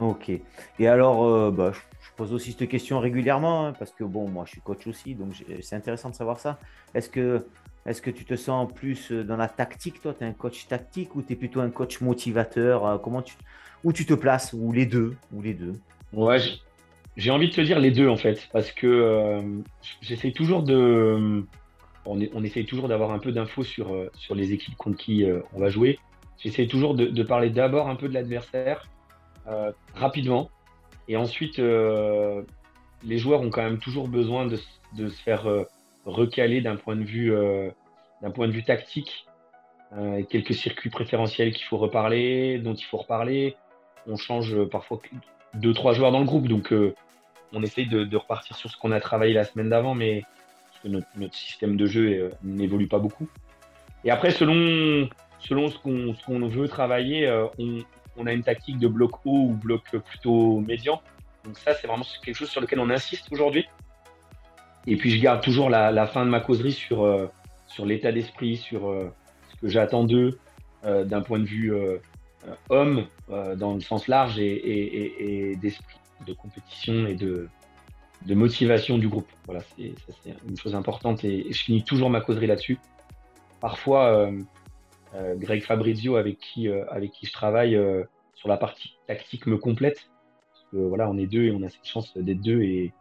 Ok. 0.00 0.30
Et 0.78 0.88
alors, 0.88 1.24
euh, 1.24 1.50
bah, 1.50 1.72
je, 1.72 2.08
pose 2.16 2.32
aussi 2.32 2.52
cette 2.52 2.68
question 2.68 2.98
régulièrement, 2.98 3.66
hein, 3.66 3.72
parce 3.78 3.92
que 3.92 4.04
bon, 4.04 4.28
moi 4.28 4.44
je 4.44 4.52
suis 4.52 4.60
coach 4.60 4.86
aussi, 4.88 5.14
donc 5.14 5.34
c'est 5.60 5.76
intéressant 5.76 6.10
de 6.10 6.14
savoir 6.14 6.40
ça. 6.40 6.58
Est-ce 6.94 7.08
que, 7.08 7.46
est 7.86 8.00
que 8.00 8.10
tu 8.10 8.24
te 8.24 8.34
sens 8.34 8.72
plus 8.72 9.12
euh, 9.12 9.22
dans 9.22 9.36
la 9.36 9.48
tactique, 9.48 10.00
toi? 10.00 10.14
Tu 10.14 10.24
es 10.24 10.26
un 10.26 10.32
coach 10.32 10.66
tactique 10.66 11.14
ou 11.14 11.22
tu 11.22 11.32
es 11.32 11.36
plutôt 11.36 11.60
un 11.60 11.70
coach 11.70 12.00
motivateur? 12.00 12.86
Euh, 12.86 12.98
Comment 12.98 13.22
tu, 13.22 13.34
Où 13.84 13.92
tu 13.92 14.04
te 14.04 14.14
places 14.14 14.52
Ou 14.52 14.72
les 14.72 14.86
deux 14.86 15.16
Ou 15.32 15.42
les 15.42 15.54
deux? 15.54 15.74
Ouais, 16.12 16.40
j'ai 17.18 17.30
envie 17.30 17.48
de 17.48 17.54
te 17.54 17.60
dire 17.60 17.78
les 17.78 17.90
deux 17.90 18.08
en 18.08 18.16
fait, 18.16 18.48
parce 18.52 18.72
que 18.72 19.42
j'essaie 20.00 20.32
toujours 20.32 20.62
de. 20.62 21.44
On, 22.06 22.42
essaye 22.42 22.64
toujours 22.64 22.88
d'avoir 22.88 23.10
un 23.10 23.18
peu 23.18 23.32
d'infos 23.32 23.64
sur, 23.64 23.94
sur 24.14 24.34
les 24.34 24.54
équipes 24.54 24.76
contre 24.76 24.96
qui 24.96 25.26
on 25.52 25.60
va 25.60 25.68
jouer. 25.68 25.98
J'essaie 26.38 26.66
toujours 26.66 26.94
de, 26.94 27.22
parler 27.24 27.50
d'abord 27.50 27.88
un 27.88 27.96
peu 27.96 28.08
de 28.08 28.14
l'adversaire 28.14 28.86
euh, 29.48 29.72
rapidement. 29.94 30.50
Et 31.08 31.16
ensuite, 31.16 31.58
euh, 31.58 32.42
les 33.02 33.18
joueurs 33.18 33.40
ont 33.40 33.50
quand 33.50 33.62
même 33.62 33.78
toujours 33.78 34.08
besoin 34.08 34.46
de, 34.46 34.58
de 34.96 35.08
se 35.08 35.20
faire 35.22 35.48
euh, 35.48 35.64
recaler 36.04 36.60
d'un 36.60 36.76
point 36.76 36.94
de 36.94 37.02
vue, 37.02 37.32
point 38.34 38.46
de 38.46 38.52
vue 38.52 38.64
tactique. 38.64 39.26
quelques 40.30 40.54
circuits 40.54 40.90
préférentiels 40.90 41.52
qu'il 41.52 41.66
faut 41.66 41.78
reparler, 41.78 42.58
dont 42.58 42.74
il 42.74 42.84
faut 42.84 42.98
reparler. 42.98 43.56
On 44.06 44.16
change 44.16 44.64
parfois 44.66 45.00
deux, 45.54 45.74
trois 45.74 45.92
joueurs 45.92 46.12
dans 46.12 46.20
le 46.20 46.26
groupe, 46.26 46.46
donc 46.46 46.72
on 47.52 47.62
essaye 47.62 47.86
de, 47.86 48.16
repartir 48.16 48.56
sur 48.56 48.70
ce 48.70 48.76
qu'on 48.76 48.92
a 48.92 49.00
travaillé 49.00 49.32
la 49.32 49.44
semaine 49.44 49.70
d'avant, 49.70 49.94
mais 49.94 50.24
notre, 50.84 51.34
système 51.34 51.76
de 51.76 51.86
jeu 51.86 52.30
n'évolue 52.42 52.88
pas 52.88 52.98
beaucoup. 52.98 53.28
Et 54.04 54.10
après, 54.10 54.30
selon, 54.30 55.08
ce 55.40 56.24
qu'on 56.24 56.48
veut 56.48 56.68
travailler, 56.68 57.28
on, 57.58 57.78
on 58.18 58.26
a 58.26 58.32
une 58.32 58.42
tactique 58.42 58.78
de 58.78 58.88
bloc 58.88 59.24
haut 59.24 59.48
ou 59.48 59.52
bloc 59.52 59.82
plutôt 60.04 60.60
médian. 60.60 61.00
Donc 61.44 61.58
ça, 61.58 61.74
c'est 61.74 61.86
vraiment 61.86 62.04
quelque 62.22 62.34
chose 62.34 62.50
sur 62.50 62.60
lequel 62.60 62.80
on 62.80 62.90
insiste 62.90 63.28
aujourd'hui. 63.30 63.66
Et 64.86 64.96
puis 64.96 65.10
je 65.10 65.20
garde 65.20 65.42
toujours 65.42 65.70
la, 65.70 66.06
fin 66.06 66.24
de 66.24 66.30
ma 66.30 66.40
causerie 66.40 66.72
sur, 66.72 67.04
euh, 67.04 67.30
l'état 67.84 68.12
d'esprit, 68.12 68.56
sur 68.56 68.88
euh, 68.88 69.12
ce 69.50 69.60
que 69.60 69.68
j'attends 69.68 70.04
d'eux 70.04 70.38
euh, 70.84 71.04
d'un 71.04 71.20
point 71.20 71.38
de 71.38 71.44
vue 71.44 71.72
homme, 72.70 73.06
dans 73.28 73.74
le 73.74 73.80
sens 73.80 74.08
large, 74.08 74.38
et, 74.38 75.56
d'esprit 75.60 75.98
de 76.26 76.32
compétition 76.32 77.06
et 77.06 77.14
de, 77.14 77.48
motivation 78.26 78.98
du 78.98 79.08
groupe. 79.08 79.28
Voilà, 79.46 79.60
c'est 79.76 79.94
une 80.48 80.56
chose 80.56 80.74
importante 80.74 81.24
et, 81.24 81.52
je 81.52 81.62
finis 81.62 81.84
toujours 81.84 82.10
ma 82.10 82.20
causerie 82.20 82.46
là-dessus. 82.46 82.78
Parfois, 83.60 84.30
euh, 85.14 85.34
Greg 85.36 85.62
Fabrizio, 85.62 86.16
avec 86.16 86.38
qui, 86.38 86.68
euh, 86.68 86.84
avec 86.90 87.12
qui 87.12 87.26
je 87.26 87.32
travaille 87.32 87.76
euh, 87.76 88.04
sur 88.34 88.48
la 88.48 88.56
partie 88.56 88.96
tactique, 89.06 89.46
me 89.46 89.56
complète. 89.56 90.10
Voilà, 90.72 91.08
on 91.08 91.16
est 91.16 91.26
deux 91.26 91.44
et 91.44 91.50
on 91.50 91.62
a 91.62 91.70
cette 91.70 91.86
chance 91.86 92.14
d'être 92.16 92.42
deux. 92.42 92.60
Et, 92.62 92.92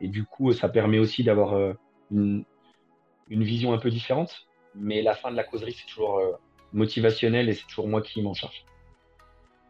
et, 0.00 0.06
du 0.06 0.24
coup, 0.24 0.52
ça 0.52 0.68
permet 0.68 1.00
aussi 1.00 1.24
d'avoir 1.24 1.74
une, 2.12 2.44
une, 3.28 3.42
vision 3.42 3.72
un 3.72 3.78
peu 3.78 3.90
différente. 3.90 4.46
Mais 4.76 5.02
la 5.02 5.14
fin 5.16 5.32
de 5.32 5.36
la 5.36 5.42
causerie, 5.42 5.72
c'est 5.72 5.86
toujours 5.92 6.20
motivationnel 6.72 7.48
et 7.48 7.54
c'est 7.54 7.66
toujours 7.66 7.88
moi 7.88 8.00
qui 8.00 8.22
m'en 8.22 8.32
charge. 8.32 8.64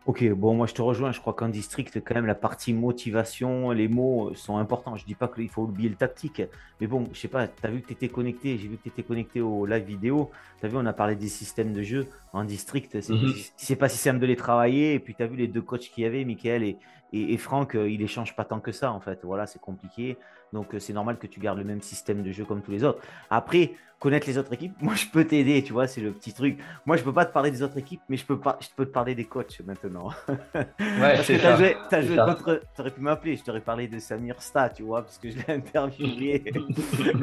Ok, 0.07 0.25
bon, 0.31 0.55
moi 0.55 0.69
je 0.69 0.75
te 0.75 0.81
rejoins. 0.81 1.11
Je 1.11 1.21
crois 1.21 1.35
qu'en 1.35 1.49
district, 1.49 2.01
quand 2.05 2.15
même, 2.15 2.27
la 2.27 2.37
partie 2.37 2.73
motivation, 2.73 3.73
les 3.73 3.89
mots 3.89 4.33
sont 4.35 4.57
importants. 4.57 4.95
Je 4.95 5.05
dis 5.05 5.17
pas 5.17 5.27
qu'il 5.27 5.49
faut 5.49 5.63
oublier 5.63 5.89
le 5.89 5.97
tactique, 5.97 6.43
mais 6.81 6.87
bon, 6.87 7.09
je 7.13 7.19
sais 7.19 7.29
pas, 7.29 7.49
tu 7.49 7.67
as 7.67 7.71
vu 7.71 7.81
que 7.81 7.89
tu 7.89 7.95
étais 7.95 8.09
connecté, 8.09 8.57
j'ai 8.57 8.69
vu 8.69 8.77
que 8.77 8.85
tu 8.85 8.89
étais 8.91 9.03
connecté 9.03 9.41
au 9.41 9.67
live 9.67 9.85
vidéo. 9.85 10.31
Tu 10.61 10.67
as 10.67 10.69
vu, 10.69 10.77
on 10.77 10.87
a 10.87 10.93
parlé 10.93 11.17
des 11.17 11.27
systèmes 11.29 11.73
de 11.73 11.83
jeu 11.83 12.07
en 12.33 12.45
district. 12.45 13.01
C'est 13.01 13.15
mhm. 13.15 13.77
pas 13.77 13.89
si 13.89 13.99
simple 13.99 14.21
de 14.21 14.27
les 14.27 14.37
travailler. 14.37 14.95
Et 14.95 15.01
puis 15.01 15.17
tu 15.17 15.25
as 15.25 15.27
vu 15.27 15.37
les 15.37 15.49
deux 15.49 15.63
coachs 15.63 15.91
qu'il 15.93 16.05
y 16.05 16.07
avait, 16.07 16.25
Michael 16.25 16.63
et, 16.63 16.77
et, 17.13 17.37
Franck, 17.37 17.77
euh, 17.77 17.89
ils 17.89 18.03
échangent 18.03 18.35
pas 18.35 18.45
tant 18.45 18.61
que 18.61 18.73
ça 18.73 18.93
en 18.93 19.01
fait. 19.01 19.21
Voilà, 19.23 19.47
c'est 19.47 19.61
compliqué. 19.61 20.17
Donc 20.53 20.75
euh, 20.75 20.79
c'est 20.79 20.93
normal 20.93 21.19
que 21.19 21.27
tu 21.27 21.41
gardes 21.41 21.59
le 21.59 21.65
même 21.65 21.83
système 21.83 22.23
de 22.23 22.33
jeu 22.33 22.45
comme 22.45 22.63
tous 22.63 22.71
les 22.71 22.85
autres. 22.85 23.01
Après, 23.31 23.73
connaître 23.99 24.27
les 24.27 24.39
autres 24.39 24.53
équipes, 24.53 24.75
moi 24.81 24.95
je 24.95 25.07
peux 25.07 25.25
t'aider, 25.25 25.63
tu 25.63 25.73
vois, 25.73 25.87
c'est 25.87 26.01
le 26.01 26.13
petit 26.13 26.33
truc. 26.33 26.59
Moi 26.85 26.97
je 26.97 27.03
peux 27.03 27.13
pas 27.13 27.25
te 27.25 27.33
parler 27.33 27.51
des 27.51 27.63
autres 27.63 27.79
équipes, 27.79 28.01
mais 28.09 28.17
je 28.17 28.25
peux, 28.25 28.39
pas, 28.39 28.59
je 28.61 28.69
peux 28.77 28.87
te 28.87 28.91
parler 28.93 29.15
des 29.15 29.25
coachs 29.25 29.61
maintenant. 29.65 30.11
Ouais, 30.79 31.23
c'est 31.23 31.39
ça. 31.39 31.55
As 31.91 32.03
joué 32.03 32.17
contre, 32.17 32.63
aurais 32.79 32.91
pu 32.91 33.01
m'appeler, 33.01 33.37
je 33.37 33.43
t'aurais 33.43 33.61
parlé 33.61 33.87
de 33.89 33.99
Samir 33.99 34.41
Sta, 34.41 34.69
tu 34.71 34.83
vois, 34.83 35.03
parce 35.03 35.19
que 35.19 35.31
je 35.31 35.37
l'ai 35.37 35.45
interviewé. 35.55 36.45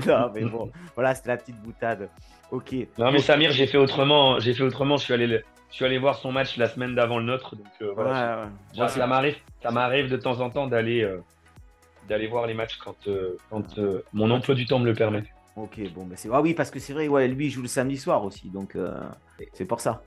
non, 0.07 0.31
mais 0.33 0.43
bon, 0.43 0.71
voilà, 0.95 1.15
c'était 1.15 1.29
la 1.29 1.37
petite 1.37 1.59
boutade. 1.61 2.09
Ok. 2.51 2.75
Non, 2.97 3.11
mais 3.11 3.19
Samir, 3.19 3.51
j'ai 3.51 3.67
fait 3.67 3.77
autrement, 3.77 4.39
j'ai 4.39 4.53
fait 4.53 4.63
autrement, 4.63 4.97
je 4.97 5.05
suis 5.05 5.13
allé 5.13 5.27
le 5.27 5.43
je 5.73 5.77
suis 5.77 5.85
allé 5.85 5.97
voir 5.97 6.19
son 6.19 6.31
match 6.31 6.55
la 6.57 6.69
semaine 6.69 6.93
d'avant 6.93 7.17
le 7.17 7.25
nôtre. 7.25 7.55
Donc, 7.55 7.65
euh, 7.81 7.93
voilà, 7.95 8.47
ça 8.87 9.07
m'arrive, 9.07 9.35
ça 9.63 9.71
m'arrive 9.71 10.07
de 10.07 10.17
temps 10.17 10.39
en 10.39 10.51
temps 10.51 10.67
d'aller, 10.67 11.01
euh, 11.01 11.17
d'aller 12.07 12.27
voir 12.27 12.45
les 12.45 12.53
matchs 12.53 12.77
quand, 12.77 13.07
euh, 13.07 13.37
quand 13.49 13.79
mon 14.13 14.29
emploi 14.29 14.53
du 14.53 14.67
temps 14.67 14.77
me 14.77 14.85
le 14.85 14.93
permet. 14.93 15.23
Ok, 15.55 15.79
bon, 15.95 16.05
bah 16.05 16.13
c'est 16.15 16.29
ah 16.31 16.41
oui 16.41 16.53
parce 16.53 16.69
que 16.69 16.77
c'est 16.77 16.93
vrai, 16.93 17.07
ouais, 17.07 17.27
lui 17.27 17.47
il 17.47 17.49
joue 17.49 17.63
le 17.63 17.67
samedi 17.67 17.97
soir 17.97 18.23
aussi, 18.23 18.49
donc 18.49 18.77
c'est 19.53 19.65
pour 19.65 19.79
ça. 19.79 20.03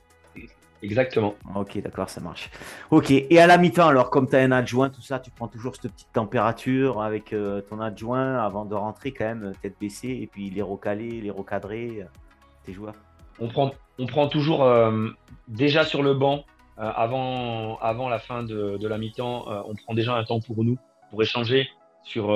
Exactement. 0.83 1.35
Ok, 1.57 1.79
d'accord, 1.79 2.11
ça 2.11 2.21
marche. 2.21 2.49
Ok, 2.93 3.11
et 3.11 3.41
à 3.41 3.49
la 3.49 3.59
mi-temps, 3.59 3.89
alors, 3.89 4.11
comme 4.11 4.29
tu 4.29 4.37
as 4.37 4.41
un 4.41 4.53
adjoint, 4.53 4.89
tout 4.89 5.03
ça, 5.03 5.19
tu 5.19 5.33
prends 5.33 5.49
toujours 5.49 5.75
cette 5.75 5.91
petite 5.93 6.13
température 6.13 7.03
avec 7.03 7.35
ton 7.69 7.81
adjoint 7.81 8.39
avant 8.39 8.67
de 8.67 8.75
rentrer, 8.77 9.11
quand 9.11 9.25
même, 9.25 9.53
tête 9.63 9.75
baissée, 9.81 10.19
et 10.23 10.29
puis 10.29 10.49
les 10.49 10.63
recaler, 10.63 11.21
les 11.21 11.31
recadrer, 11.31 12.07
tes 12.65 12.73
joueurs 12.73 12.95
on 13.41 13.49
prend, 13.49 13.73
on 13.99 14.07
prend 14.07 14.29
toujours 14.29 14.65
euh, 14.65 15.09
déjà 15.49 15.85
sur 15.85 16.03
le 16.03 16.15
banc, 16.15 16.45
euh, 16.79 16.91
avant, 16.95 17.79
avant 17.79 18.09
la 18.09 18.19
fin 18.19 18.43
de, 18.43 18.77
de 18.77 18.89
la 18.89 18.99
mi-temps, 18.99 19.51
euh, 19.51 19.63
on 19.67 19.75
prend 19.75 19.95
déjà 19.95 20.15
un 20.15 20.25
temps 20.25 20.41
pour 20.41 20.65
nous, 20.65 20.79
pour 21.11 21.23
échanger 21.23 21.69
sur, 22.03 22.33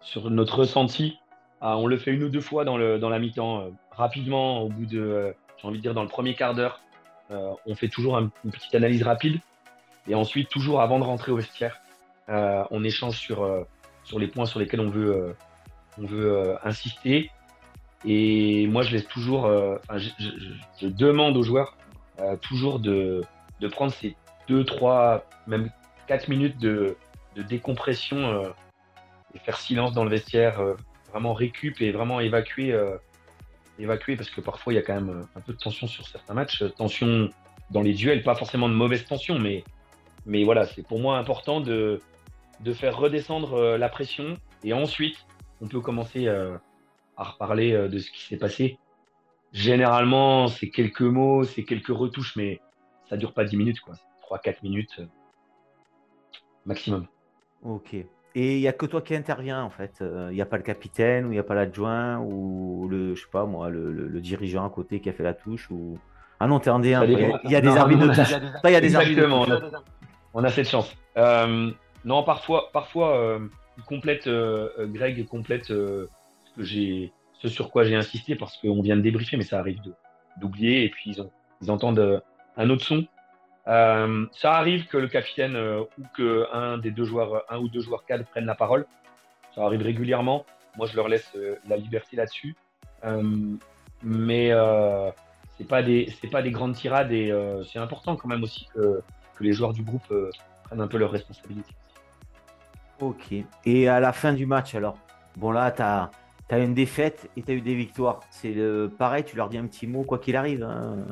sur 0.00 0.30
notre 0.30 0.60
ressenti. 0.60 1.18
on 1.60 1.86
le 1.86 1.98
fait 1.98 2.12
une 2.12 2.22
ou 2.22 2.28
deux 2.28 2.40
fois 2.40 2.64
dans, 2.64 2.78
le, 2.78 2.98
dans 2.98 3.10
la 3.10 3.18
mi-temps, 3.18 3.70
rapidement, 3.90 4.62
au 4.62 4.68
bout 4.68 4.86
de, 4.86 5.34
j'ai 5.58 5.68
envie 5.68 5.78
de 5.78 5.82
dire, 5.82 5.94
dans 5.94 6.02
le 6.02 6.08
premier 6.08 6.34
quart 6.34 6.54
d'heure. 6.54 6.80
on 7.30 7.74
fait 7.74 7.88
toujours 7.88 8.16
une 8.18 8.50
petite 8.50 8.74
analyse 8.74 9.02
rapide. 9.02 9.40
Et 10.08 10.14
ensuite, 10.14 10.48
toujours 10.48 10.80
avant 10.80 10.98
de 10.98 11.04
rentrer 11.04 11.30
au 11.30 11.36
vestiaire, 11.36 11.80
on 12.28 12.84
échange 12.84 13.18
sur, 13.18 13.66
sur 14.04 14.18
les 14.18 14.28
points 14.28 14.46
sur 14.46 14.60
lesquels 14.60 14.80
on 14.80 14.88
veut, 14.88 15.36
on 15.98 16.06
veut 16.06 16.56
insister 16.64 17.30
et 18.06 18.68
moi, 18.68 18.82
je 18.82 18.92
laisse 18.92 19.08
toujours, 19.08 19.46
euh, 19.46 19.76
je, 19.90 20.86
demande 20.86 21.36
aux 21.36 21.42
joueurs 21.42 21.76
euh, 22.20 22.36
toujours 22.36 22.78
de, 22.78 23.22
de, 23.60 23.68
prendre 23.68 23.92
ces 23.92 24.14
2, 24.46 24.64
3, 24.64 25.28
même 25.48 25.70
4 26.06 26.28
minutes 26.28 26.58
de, 26.58 26.96
de 27.34 27.42
décompression 27.42 28.16
euh, 28.16 28.50
et 29.34 29.40
faire 29.40 29.58
silence 29.58 29.92
dans 29.92 30.04
le 30.04 30.10
vestiaire, 30.10 30.62
vraiment 31.10 31.34
récup 31.34 31.80
et 31.80 31.90
vraiment 31.90 32.20
évacuer, 32.20 32.78
évacuer 33.78 34.16
parce 34.16 34.30
que 34.30 34.40
parfois 34.40 34.72
il 34.72 34.76
y 34.76 34.78
a 34.78 34.82
quand 34.82 34.94
même 34.94 35.26
un 35.34 35.40
peu 35.40 35.52
de 35.52 35.58
tension 35.58 35.86
sur 35.86 36.06
certains 36.06 36.34
matchs, 36.34 36.62
tension 36.76 37.28
dans 37.70 37.82
les 37.82 37.92
duels, 37.92 38.22
pas 38.22 38.36
forcément 38.36 38.68
de 38.68 38.74
mauvaise 38.74 39.04
tension, 39.04 39.38
mais, 39.38 39.64
mais 40.24 40.44
voilà, 40.44 40.64
c'est 40.66 40.86
pour 40.86 41.00
moi 41.00 41.18
important 41.18 41.60
de, 41.60 42.00
de 42.60 42.72
faire 42.72 42.96
redescendre 42.96 43.76
la 43.76 43.88
pression. 43.88 44.36
Et 44.62 44.72
ensuite 44.72 45.16
on 45.60 45.66
peut 45.66 45.80
commencer 45.80 46.28
reparler 47.22 47.72
euh, 47.72 47.88
de 47.88 47.98
ce 47.98 48.10
qui 48.10 48.22
s'est 48.22 48.36
passé. 48.36 48.78
Généralement, 49.52 50.48
c'est 50.48 50.68
quelques 50.68 51.00
mots, 51.00 51.44
c'est 51.44 51.64
quelques 51.64 51.88
retouches, 51.88 52.36
mais 52.36 52.60
ça 53.08 53.16
dure 53.16 53.32
pas 53.32 53.44
10 53.44 53.56
minutes, 53.56 53.80
quoi. 53.80 53.94
3-4 54.30 54.56
minutes 54.62 54.96
euh, 54.98 55.06
maximum. 56.66 57.06
Ok. 57.62 57.94
Et 57.94 58.56
il 58.56 58.60
n'y 58.60 58.68
a 58.68 58.72
que 58.72 58.84
toi 58.84 59.00
qui 59.00 59.14
interviens 59.14 59.62
en 59.62 59.70
fait. 59.70 60.02
Il 60.02 60.34
n'y 60.34 60.42
a 60.42 60.46
pas 60.46 60.58
le 60.58 60.62
capitaine 60.62 61.24
ou 61.24 61.28
il 61.28 61.36
n'y 61.36 61.38
a 61.38 61.42
pas 61.42 61.54
l'adjoint 61.54 62.18
ou 62.18 62.86
le, 62.86 63.14
je 63.14 63.22
sais 63.22 63.30
pas 63.32 63.46
moi, 63.46 63.70
le, 63.70 64.20
dirigeant 64.20 64.66
à 64.66 64.68
côté 64.68 65.00
qui 65.00 65.08
a 65.08 65.14
fait 65.14 65.22
la 65.22 65.32
touche 65.32 65.70
ou. 65.70 65.98
Ah 66.38 66.46
non, 66.46 66.60
t'es 66.60 66.68
en 66.68 66.78
D1. 66.78 67.40
Il 67.44 67.50
y, 67.50 67.56
a 67.56 67.62
des 67.62 67.68
arbitres 67.68 68.02
de 68.02 68.14
touche. 68.14 68.34
Il 68.64 68.70
y 68.70 68.74
a 68.74 68.80
des 68.82 68.88
Exactement. 68.88 69.46
On 70.34 70.44
a, 70.44 70.50
cette 70.50 70.68
chance. 70.68 70.94
non, 71.16 72.22
parfois, 72.24 72.68
parfois, 72.74 73.40
il 73.78 73.84
complète, 73.84 74.28
Greg 74.28 75.26
complète 75.26 75.72
que 76.56 76.62
j'ai, 76.62 77.12
ce 77.34 77.48
sur 77.48 77.70
quoi 77.70 77.84
j'ai 77.84 77.96
insisté 77.96 78.34
parce 78.34 78.56
qu'on 78.58 78.82
vient 78.82 78.96
de 78.96 79.02
débriefer, 79.02 79.36
mais 79.36 79.44
ça 79.44 79.58
arrive 79.58 79.80
d'oublier 80.38 80.84
et 80.84 80.90
puis 80.90 81.10
ils, 81.10 81.20
ont, 81.20 81.30
ils 81.62 81.70
entendent 81.70 82.22
un 82.56 82.70
autre 82.70 82.84
son. 82.84 83.06
Euh, 83.68 84.26
ça 84.32 84.54
arrive 84.54 84.86
que 84.86 84.96
le 84.96 85.08
capitaine 85.08 85.56
euh, 85.56 85.82
ou 85.98 86.04
que 86.14 86.46
un 86.52 86.78
des 86.78 86.90
deux 86.90 87.04
joueurs, 87.04 87.42
un 87.48 87.58
ou 87.58 87.68
deux 87.68 87.80
joueurs 87.80 88.04
cadres 88.04 88.24
prennent 88.24 88.46
la 88.46 88.54
parole. 88.54 88.86
Ça 89.54 89.62
arrive 89.64 89.82
régulièrement. 89.82 90.44
Moi, 90.76 90.86
je 90.86 90.94
leur 90.94 91.08
laisse 91.08 91.32
euh, 91.36 91.56
la 91.68 91.76
liberté 91.76 92.16
là-dessus. 92.16 92.54
mais 94.02 94.52
c'est 95.58 95.68
pas 95.68 95.82
des 95.82 96.12
c'est 96.20 96.30
pas 96.30 96.42
des 96.42 96.50
grandes 96.50 96.74
tirades 96.74 97.12
et 97.12 97.32
c'est 97.70 97.78
important 97.78 98.16
quand 98.16 98.28
même 98.28 98.42
aussi 98.42 98.66
que, 98.74 99.00
que 99.36 99.44
les 99.44 99.52
joueurs 99.52 99.72
du 99.72 99.82
groupe 99.82 100.12
prennent 100.64 100.80
un 100.80 100.88
peu 100.88 100.98
leurs 100.98 101.10
responsabilités. 101.10 101.74
Ok. 103.00 103.34
Et 103.64 103.88
à 103.88 104.00
la 104.00 104.12
fin 104.12 104.32
du 104.32 104.46
match, 104.46 104.74
alors, 104.74 104.98
bon 105.36 105.50
là, 105.50 105.70
tu 105.70 105.82
as, 105.82 106.10
as, 106.50 106.58
une 106.58 106.74
défaite 106.74 107.30
et 107.36 107.42
tu 107.42 107.50
as 107.50 107.54
eu 107.54 107.60
des 107.60 107.74
victoires. 107.74 108.20
C'est 108.30 108.54
pareil, 108.98 109.24
tu 109.24 109.36
leur 109.36 109.48
dis 109.48 109.58
un 109.58 109.66
petit 109.66 109.86
mot, 109.86 110.02
quoi 110.02 110.18
qu'il 110.18 110.36
arrive. 110.36 110.62
Hein. 110.62 111.06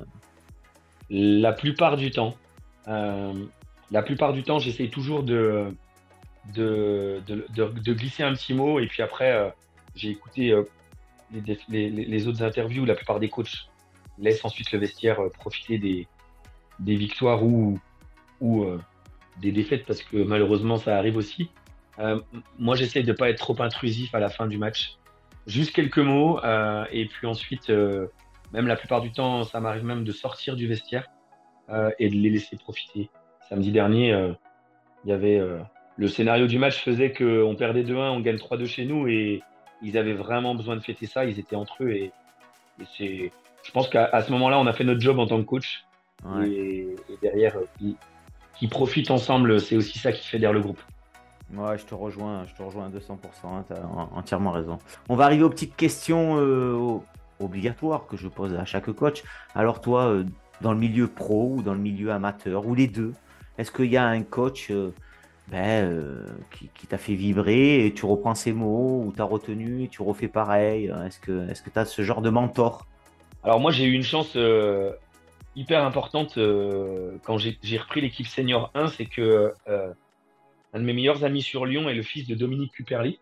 La 1.10 1.52
plupart 1.52 1.96
du 1.96 2.10
temps. 2.10 2.34
Euh, 2.88 3.32
temps, 4.46 4.58
j'essaye 4.58 4.90
toujours 4.90 5.22
de 5.22 5.74
glisser 7.86 8.22
un 8.22 8.32
petit 8.34 8.54
mot. 8.54 8.80
Et 8.80 8.86
puis 8.86 9.02
après, 9.02 9.32
euh, 9.32 9.50
j'ai 9.94 10.10
écouté 10.10 10.50
euh, 10.52 10.64
les, 11.68 12.26
autres 12.26 12.42
interviews. 12.42 12.84
La 12.84 12.94
plupart 12.94 13.20
des 13.20 13.28
coachs 13.28 13.68
laissent 14.18 14.44
ensuite 14.44 14.72
le 14.72 14.78
vestiaire 14.78 15.18
profiter 15.38 15.78
des, 15.78 16.06
des 16.78 16.96
victoires 16.96 17.42
ou, 17.44 17.78
ou 18.40 18.66
des 19.40 19.52
défaites 19.52 19.84
parce 19.86 20.02
que 20.02 20.16
malheureusement, 20.16 20.78
ça 20.78 20.96
arrive 20.96 21.16
aussi. 21.16 21.50
moi, 22.58 22.76
j'essaye 22.76 23.04
de 23.04 23.12
ne 23.12 23.16
pas 23.16 23.28
être 23.28 23.38
trop 23.38 23.60
intrusif 23.60 24.14
à 24.14 24.20
la 24.20 24.28
fin 24.28 24.46
du 24.46 24.58
match. 24.58 24.96
Juste 25.46 25.74
quelques 25.74 25.98
mots. 25.98 26.40
et 26.90 27.06
puis 27.06 27.26
ensuite, 27.26 27.70
même 28.54 28.68
la 28.68 28.76
plupart 28.76 29.00
du 29.00 29.10
temps, 29.10 29.44
ça 29.44 29.60
m'arrive 29.60 29.84
même 29.84 30.04
de 30.04 30.12
sortir 30.12 30.54
du 30.54 30.66
vestiaire 30.68 31.10
euh, 31.70 31.90
et 31.98 32.08
de 32.08 32.14
les 32.14 32.30
laisser 32.30 32.56
profiter. 32.56 33.10
Samedi 33.48 33.72
dernier, 33.72 34.12
euh, 34.12 34.32
il 35.04 35.10
y 35.10 35.12
avait 35.12 35.38
euh, 35.38 35.58
le 35.96 36.08
scénario 36.08 36.46
du 36.46 36.58
match 36.58 36.82
faisait 36.82 37.12
qu'on 37.12 37.56
perdait 37.56 37.82
2-1, 37.82 37.96
on 38.10 38.20
gagne 38.20 38.36
3-2 38.36 38.66
chez 38.66 38.84
nous 38.84 39.08
et 39.08 39.42
ils 39.82 39.98
avaient 39.98 40.14
vraiment 40.14 40.54
besoin 40.54 40.76
de 40.76 40.82
fêter 40.82 41.06
ça. 41.06 41.24
Ils 41.24 41.38
étaient 41.40 41.56
entre 41.56 41.82
eux 41.82 41.90
et, 41.90 42.12
c'est. 42.96 43.32
Je 43.62 43.70
pense 43.72 43.88
qu'à 43.88 44.20
ce 44.20 44.30
moment-là, 44.32 44.58
on 44.58 44.66
a 44.66 44.72
fait 44.72 44.84
notre 44.84 45.00
job 45.00 45.18
en 45.18 45.26
tant 45.26 45.38
que 45.38 45.46
coach. 45.46 45.84
Et, 46.44 46.96
derrière, 47.22 47.56
qui, 47.78 48.68
profitent 48.68 49.10
ensemble, 49.10 49.58
c'est 49.58 49.76
aussi 49.76 49.98
ça 49.98 50.12
qui 50.12 50.26
fédère 50.26 50.52
le 50.52 50.60
groupe. 50.60 50.80
Ouais, 51.52 51.78
je 51.78 51.84
te 51.84 51.94
rejoins, 51.94 52.46
je 52.46 52.54
te 52.54 52.62
rejoins 52.62 52.86
à 52.86 52.88
200%, 52.88 52.96
hein, 53.44 53.64
tu 53.68 53.74
as 53.74 53.86
entièrement 54.14 54.50
raison. 54.50 54.78
On 55.08 55.16
va 55.16 55.24
arriver 55.24 55.44
aux 55.44 55.50
petites 55.50 55.76
questions 55.76 57.02
obligatoires 57.40 58.06
que 58.06 58.16
je 58.16 58.28
pose 58.28 58.54
à 58.54 58.64
chaque 58.64 58.90
coach. 58.92 59.22
Alors 59.54 59.80
toi, 59.80 60.24
dans 60.60 60.72
le 60.72 60.78
milieu 60.78 61.08
pro 61.08 61.54
ou 61.56 61.62
dans 61.62 61.74
le 61.74 61.80
milieu 61.80 62.12
amateur 62.12 62.66
ou 62.66 62.74
les 62.74 62.86
deux 62.86 63.12
Est-ce 63.58 63.70
qu'il 63.70 63.90
y 63.90 63.96
a 63.96 64.06
un 64.06 64.22
coach 64.22 64.70
euh, 64.70 64.92
ben, 65.48 65.84
euh, 65.84 66.26
qui, 66.50 66.86
t'a 66.86 66.98
fait 66.98 67.14
vibrer 67.14 67.86
et 67.86 67.92
tu 67.92 68.06
reprends 68.06 68.34
ses 68.34 68.52
mots 68.52 69.04
ou 69.06 69.12
t'as 69.14 69.24
retenu 69.24 69.84
et 69.84 69.88
tu 69.88 70.02
refais 70.02 70.28
pareil? 70.28 70.92
Est-ce 71.06 71.20
que 71.20 71.70
tu 71.70 71.78
as 71.78 71.84
ce 71.84 72.02
genre 72.02 72.22
de 72.22 72.30
mentor? 72.30 72.86
Alors 73.42 73.60
moi 73.60 73.70
j'ai 73.70 73.84
eu 73.84 73.92
une 73.92 74.02
chance 74.02 74.32
euh, 74.36 74.92
hyper 75.54 75.84
importante 75.84 76.38
quand 77.24 77.38
j'ai 77.38 77.78
repris 77.78 78.00
l'équipe 78.00 78.26
senior 78.26 78.70
1, 78.74 78.88
c'est 78.88 79.06
que 79.06 79.52
un 80.74 80.80
de 80.80 80.84
mes 80.84 80.92
meilleurs 80.92 81.24
amis 81.24 81.42
sur 81.42 81.64
Lyon 81.64 81.88
est 81.88 81.94
le 81.94 82.02
fils 82.02 82.26
de 82.26 82.34
Dominique 82.34 82.72
Cuperly, 82.72 83.18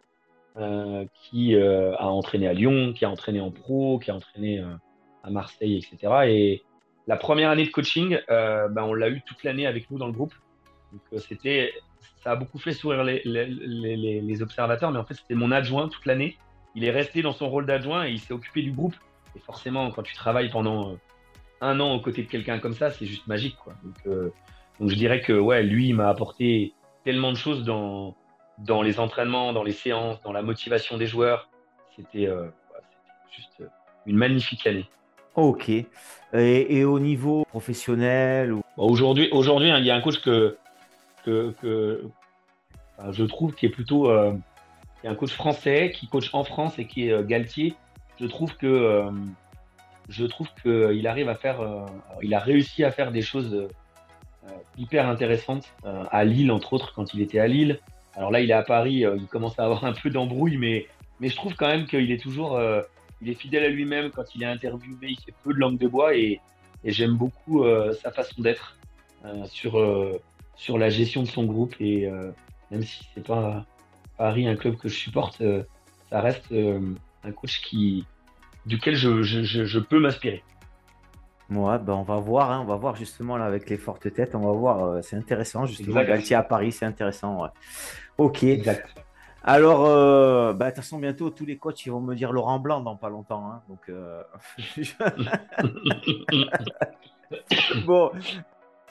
qui 1.14 1.56
a 1.56 2.06
entraîné 2.06 2.48
à 2.48 2.52
Lyon, 2.52 2.92
qui 2.92 3.04
a 3.04 3.10
entraîné 3.10 3.40
en 3.40 3.50
pro, 3.50 3.98
qui 3.98 4.10
a 4.10 4.16
entraîné 4.16 4.62
à 5.22 5.30
Marseille, 5.30 5.76
etc. 5.76 6.12
Et 6.26 6.62
la 7.06 7.16
première 7.16 7.50
année 7.50 7.64
de 7.64 7.70
coaching, 7.70 8.18
euh, 8.30 8.68
ben, 8.68 8.82
on 8.84 8.94
l'a 8.94 9.08
eu 9.08 9.22
toute 9.22 9.42
l'année 9.44 9.66
avec 9.66 9.90
nous 9.90 9.98
dans 9.98 10.06
le 10.06 10.12
groupe. 10.12 10.34
Donc, 10.92 11.00
euh, 11.12 11.18
c'était, 11.18 11.72
ça 12.22 12.32
a 12.32 12.36
beaucoup 12.36 12.58
fait 12.58 12.72
sourire 12.72 13.02
les, 13.04 14.42
observateurs, 14.42 14.90
mais 14.92 14.98
en 14.98 15.04
fait, 15.04 15.14
c'était 15.14 15.34
mon 15.34 15.50
adjoint 15.50 15.88
toute 15.88 16.06
l'année. 16.06 16.36
Il 16.74 16.84
est 16.84 16.90
resté 16.90 17.22
dans 17.22 17.32
son 17.32 17.48
rôle 17.48 17.66
d'adjoint 17.66 18.06
et 18.06 18.12
il 18.12 18.20
s'est 18.20 18.32
occupé 18.32 18.62
du 18.62 18.72
groupe. 18.72 18.94
Et 19.36 19.40
forcément, 19.40 19.90
quand 19.90 20.02
tu 20.02 20.14
travailles 20.14 20.50
pendant 20.50 20.92
euh, 20.92 20.94
un 21.60 21.80
an 21.80 21.94
aux 21.94 22.00
côtés 22.00 22.22
de 22.22 22.28
quelqu'un 22.28 22.58
comme 22.58 22.74
ça, 22.74 22.90
c'est 22.90 23.06
juste 23.06 23.26
magique. 23.26 23.56
Quoi. 23.56 23.74
Donc, 23.82 24.32
donc, 24.80 24.88
je 24.88 24.96
dirais 24.96 25.20
que 25.20 25.32
ouais, 25.32 25.62
lui, 25.62 25.88
il 25.88 25.94
m'a 25.94 26.08
apporté 26.08 26.72
tellement 27.04 27.32
de 27.32 27.36
choses 27.36 27.64
dans, 27.64 28.14
dans 28.58 28.82
les 28.82 29.00
entraînements, 29.00 29.52
dans 29.52 29.64
les 29.64 29.72
séances, 29.72 30.20
dans 30.22 30.32
la 30.32 30.42
motivation 30.42 30.96
des 30.98 31.06
joueurs. 31.06 31.48
C'était 31.96 32.28
juste 33.30 33.62
une 34.06 34.16
magnifique 34.16 34.66
année. 34.66 34.88
Ok. 35.34 35.70
Et, 36.34 36.84
au 36.84 36.98
niveau 36.98 37.44
professionnel 37.46 38.52
ou... 38.52 38.62
Aujourd'hui, 38.76 39.28
aujourd'hui, 39.32 39.70
hein, 39.70 39.78
il 39.78 39.84
y 39.84 39.90
a 39.90 39.94
un 39.94 40.00
coach 40.00 40.20
que, 40.20 40.56
que, 41.24 42.04
je 43.10 43.24
trouve 43.24 43.54
qui 43.54 43.66
est 43.66 43.70
plutôt 43.70 44.10
euh, 44.10 44.32
un 45.04 45.14
coach 45.14 45.32
français 45.32 45.92
qui 45.94 46.08
coach 46.08 46.30
en 46.32 46.44
France 46.44 46.78
et 46.78 46.86
qui 46.86 47.08
est 47.08 47.12
euh, 47.12 47.22
Galtier. 47.22 47.74
Je 48.20 48.26
trouve 48.26 48.56
que 48.56 48.66
euh, 48.66 49.10
je 50.08 50.24
trouve 50.24 50.48
qu'il 50.62 51.06
arrive 51.06 51.28
à 51.28 51.34
faire, 51.34 51.60
il 52.22 52.34
a 52.34 52.40
réussi 52.40 52.84
à 52.84 52.90
faire 52.90 53.12
des 53.12 53.22
choses 53.22 53.68
hyper 54.76 55.08
intéressantes 55.08 55.72
à 55.84 56.24
Lille 56.24 56.50
entre 56.50 56.72
autres 56.72 56.92
quand 56.94 57.14
il 57.14 57.20
était 57.20 57.38
à 57.38 57.46
Lille. 57.46 57.80
Alors 58.14 58.30
là, 58.30 58.40
il 58.40 58.50
est 58.50 58.54
à 58.54 58.62
Paris, 58.62 59.04
il 59.16 59.26
commence 59.26 59.58
à 59.58 59.64
avoir 59.64 59.84
un 59.84 59.92
peu 59.92 60.10
d'embrouille, 60.10 60.56
mais 60.56 60.86
mais 61.20 61.28
je 61.28 61.36
trouve 61.36 61.54
quand 61.54 61.68
même 61.68 61.86
qu'il 61.86 62.10
est 62.10 62.20
toujours 62.20 62.58
il 63.22 63.30
est 63.30 63.34
fidèle 63.34 63.64
à 63.64 63.68
lui-même 63.68 64.10
quand 64.10 64.34
il 64.34 64.42
est 64.42 64.46
interviewé, 64.46 65.08
il 65.10 65.16
fait 65.16 65.34
peu 65.44 65.54
de 65.54 65.58
langue 65.58 65.78
de 65.78 65.88
bois 65.88 66.14
et, 66.16 66.40
j'aime 66.84 67.14
beaucoup 67.14 67.62
euh, 67.62 67.92
sa 67.92 68.10
façon 68.10 68.42
d'être 68.42 68.76
euh, 69.24 69.44
sur, 69.44 69.78
euh, 69.78 70.20
sur 70.56 70.78
la 70.78 70.90
gestion 70.90 71.22
de 71.22 71.28
son 71.28 71.44
groupe. 71.44 71.76
Et 71.78 72.10
même 72.72 72.82
si 72.82 73.06
c'est 73.14 73.24
pas 73.24 73.64
Paris 74.18 74.48
un 74.48 74.56
club 74.56 74.76
que 74.76 74.88
je 74.88 74.96
supporte, 74.96 75.40
ça 76.10 76.20
reste 76.20 76.52
un 76.52 77.32
coach 77.32 77.62
qui, 77.62 78.04
duquel 78.66 78.96
je, 78.96 79.22
je, 79.22 79.78
peux 79.78 80.00
m'inspirer. 80.00 80.42
Ouais, 81.50 81.78
ben 81.78 81.92
on 81.92 82.02
va 82.02 82.16
voir, 82.16 82.50
hein, 82.50 82.60
on 82.62 82.64
va 82.64 82.76
voir 82.76 82.96
justement 82.96 83.36
là 83.36 83.44
avec 83.44 83.68
les 83.68 83.76
fortes 83.76 84.12
têtes, 84.12 84.34
on 84.34 84.40
va 84.40 84.52
voir, 84.52 85.04
c'est 85.04 85.16
intéressant 85.16 85.66
justement. 85.66 86.02
Galtier 86.02 86.36
à 86.36 86.42
Paris, 86.42 86.72
c'est 86.72 86.86
intéressant. 86.86 87.42
Ouais. 87.42 87.50
Ok. 88.16 88.44
Exact. 88.44 88.88
Alors, 89.44 89.86
euh, 89.86 90.52
bah, 90.52 90.66
de 90.66 90.70
toute 90.70 90.84
façon, 90.84 90.98
bientôt, 90.98 91.30
tous 91.30 91.44
les 91.44 91.58
coachs 91.58 91.84
ils 91.84 91.90
vont 91.90 92.00
me 92.00 92.14
dire 92.14 92.32
Laurent 92.32 92.60
Blanc 92.60 92.80
dans 92.80 92.96
pas 92.96 93.08
longtemps. 93.08 93.50
Hein, 93.50 93.62
donc, 93.68 93.80
euh, 93.88 94.22
bon, 97.86 98.12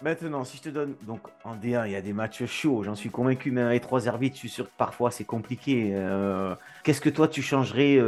maintenant, 0.01 0.43
si 0.43 0.57
je 0.57 0.63
te 0.63 0.69
donne. 0.69 0.95
Donc, 1.03 1.21
en 1.45 1.55
D1, 1.55 1.85
il 1.85 1.93
y 1.93 1.95
a 1.95 2.01
des 2.01 2.11
matchs 2.11 2.45
chauds, 2.45 2.83
j'en 2.83 2.95
suis 2.95 3.09
convaincu. 3.09 3.51
Mais 3.51 3.61
avec 3.61 3.81
trois 3.81 4.09
arbitres, 4.09 4.35
je 4.35 4.41
suis 4.41 4.49
sûr 4.49 4.65
que 4.65 4.75
parfois 4.77 5.09
c'est 5.09 5.23
compliqué. 5.23 5.91
Euh, 5.93 6.53
qu'est-ce 6.83 7.01
que 7.01 7.09
toi, 7.09 7.29
tu 7.29 7.41
changerais 7.41 7.99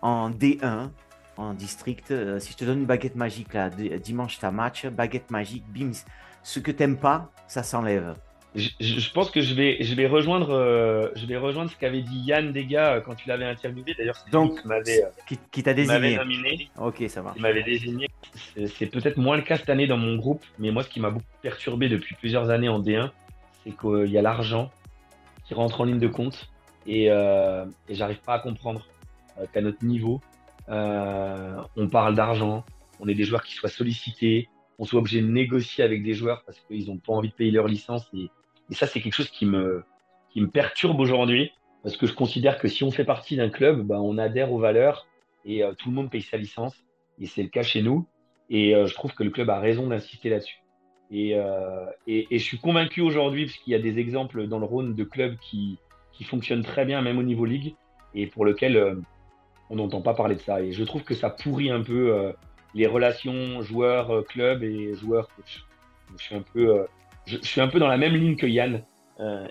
en 0.00 0.30
D1, 0.30 0.88
en 1.40 1.54
district 1.54 2.12
Si 2.38 2.52
je 2.52 2.56
te 2.56 2.64
donne 2.64 2.80
une 2.80 2.86
baguette 2.86 3.16
magique, 3.16 3.54
là, 3.54 3.70
dimanche, 3.70 4.38
ta 4.38 4.50
match, 4.50 4.86
baguette 4.86 5.30
magique, 5.30 5.64
bim, 5.68 5.92
ce 6.42 6.60
que 6.60 6.70
t'aimes 6.70 6.98
pas, 6.98 7.30
ça 7.48 7.62
s'enlève 7.62 8.14
je, 8.54 9.12
pense 9.12 9.30
que 9.30 9.40
je 9.40 9.54
vais, 9.54 9.76
je 9.80 9.94
vais 9.94 10.06
rejoindre, 10.06 10.50
euh, 10.50 11.08
je 11.14 11.24
vais 11.26 11.36
rejoindre 11.36 11.70
ce 11.70 11.76
qu'avait 11.76 12.02
dit 12.02 12.18
Yann 12.20 12.52
Dega 12.52 12.94
euh, 12.94 13.00
quand 13.00 13.14
tu 13.14 13.28
l'avais 13.28 13.44
interviewé. 13.44 13.94
D'ailleurs, 13.96 14.16
c'est 14.16 14.32
donc 14.32 14.60
qui 14.62 14.68
euh, 14.68 15.36
qui, 15.52 15.62
t'a 15.62 15.72
désigné. 15.72 16.16
nominé. 16.16 16.68
Ok, 16.76 17.04
ça 17.08 17.22
va. 17.22 17.32
Il 17.36 17.42
m'avait 17.42 17.62
désigné. 17.62 18.08
C'est, 18.54 18.86
peut-être 18.86 19.18
moins 19.18 19.36
le 19.36 19.42
cas 19.42 19.56
cette 19.56 19.70
année 19.70 19.86
dans 19.86 19.96
mon 19.96 20.16
groupe, 20.16 20.44
mais 20.58 20.72
moi, 20.72 20.82
ce 20.82 20.88
qui 20.88 20.98
m'a 20.98 21.10
beaucoup 21.10 21.24
perturbé 21.42 21.88
depuis 21.88 22.16
plusieurs 22.16 22.50
années 22.50 22.68
en 22.68 22.80
D1, 22.80 23.10
c'est 23.62 23.76
qu'il 23.76 24.10
y 24.10 24.18
a 24.18 24.22
l'argent 24.22 24.70
qui 25.44 25.54
rentre 25.54 25.80
en 25.80 25.84
ligne 25.84 26.00
de 26.00 26.08
compte 26.08 26.50
et, 26.86 27.06
et 27.06 27.94
j'arrive 27.94 28.20
pas 28.20 28.34
à 28.34 28.38
comprendre 28.40 28.86
qu'à 29.52 29.60
notre 29.60 29.84
niveau, 29.84 30.20
on 30.70 31.88
parle 31.90 32.14
d'argent, 32.14 32.64
on 33.00 33.08
est 33.08 33.14
des 33.14 33.24
joueurs 33.24 33.42
qui 33.42 33.54
soient 33.54 33.68
sollicités, 33.68 34.48
on 34.78 34.84
soit 34.84 35.00
obligé 35.00 35.20
de 35.20 35.26
négocier 35.26 35.84
avec 35.84 36.02
des 36.02 36.14
joueurs 36.14 36.42
parce 36.44 36.58
qu'ils 36.60 36.86
n'ont 36.86 36.98
pas 36.98 37.12
envie 37.12 37.28
de 37.28 37.34
payer 37.34 37.50
leur 37.50 37.66
licence 37.66 38.08
et 38.70 38.74
ça, 38.74 38.86
c'est 38.86 39.00
quelque 39.00 39.14
chose 39.14 39.30
qui 39.30 39.46
me, 39.46 39.84
perturbe 40.52 41.00
aujourd'hui, 41.00 41.52
parce 41.82 41.96
que 41.96 42.06
je 42.06 42.14
considère 42.14 42.58
que 42.58 42.68
si 42.68 42.84
on 42.84 42.90
fait 42.90 43.04
partie 43.04 43.36
d'un 43.36 43.50
club, 43.50 43.82
ben, 43.82 43.98
on 43.98 44.16
adhère 44.18 44.52
aux 44.52 44.58
valeurs 44.58 45.06
et 45.44 45.64
euh, 45.64 45.72
tout 45.74 45.88
le 45.88 45.94
monde 45.94 46.10
paye 46.10 46.22
sa 46.22 46.36
licence. 46.36 46.76
Et 47.18 47.26
c'est 47.26 47.42
le 47.42 47.48
cas 47.48 47.62
chez 47.62 47.82
nous. 47.82 48.06
Et 48.48 48.74
euh, 48.74 48.86
je 48.86 48.94
trouve 48.94 49.12
que 49.14 49.22
le 49.22 49.30
club 49.30 49.50
a 49.50 49.58
raison 49.58 49.88
d'insister 49.88 50.30
là-dessus. 50.30 50.58
Et, 51.10 51.34
euh, 51.34 51.86
je 52.06 52.38
suis 52.38 52.58
convaincu 52.58 53.00
aujourd'hui, 53.00 53.46
puisqu'il 53.46 53.70
y 53.70 53.74
a 53.74 53.80
des 53.80 53.98
exemples 53.98 54.46
dans 54.46 54.58
le 54.58 54.66
Rhône 54.66 54.94
de 54.94 55.04
clubs 55.04 55.36
qui, 55.38 55.78
qui 56.12 56.24
fonctionne 56.24 56.62
très 56.62 56.84
bien, 56.84 57.02
même 57.02 57.18
au 57.18 57.24
niveau 57.24 57.44
ligue, 57.44 57.74
et 58.14 58.26
pour 58.28 58.44
lequel 58.44 58.96
on 59.70 59.76
n'entend 59.76 60.02
pas 60.02 60.14
parler 60.14 60.34
de 60.34 60.40
ça. 60.40 60.60
Et 60.60 60.72
je 60.72 60.84
trouve 60.84 61.02
que 61.02 61.14
ça 61.14 61.30
pourrit 61.30 61.70
un 61.70 61.82
peu 61.82 62.32
les 62.74 62.86
relations 62.86 63.62
joueurs-club 63.62 64.62
et 64.62 64.94
joueurs-coach. 64.94 65.64
Je 66.18 66.22
suis 66.22 66.34
un 66.34 66.42
peu, 66.42 66.86
je, 67.24 67.38
suis 67.38 67.60
un 67.60 67.68
peu 67.68 67.78
dans 67.78 67.88
la 67.88 67.96
même 67.96 68.14
ligne 68.14 68.36
que 68.36 68.46
Yann, 68.46 68.82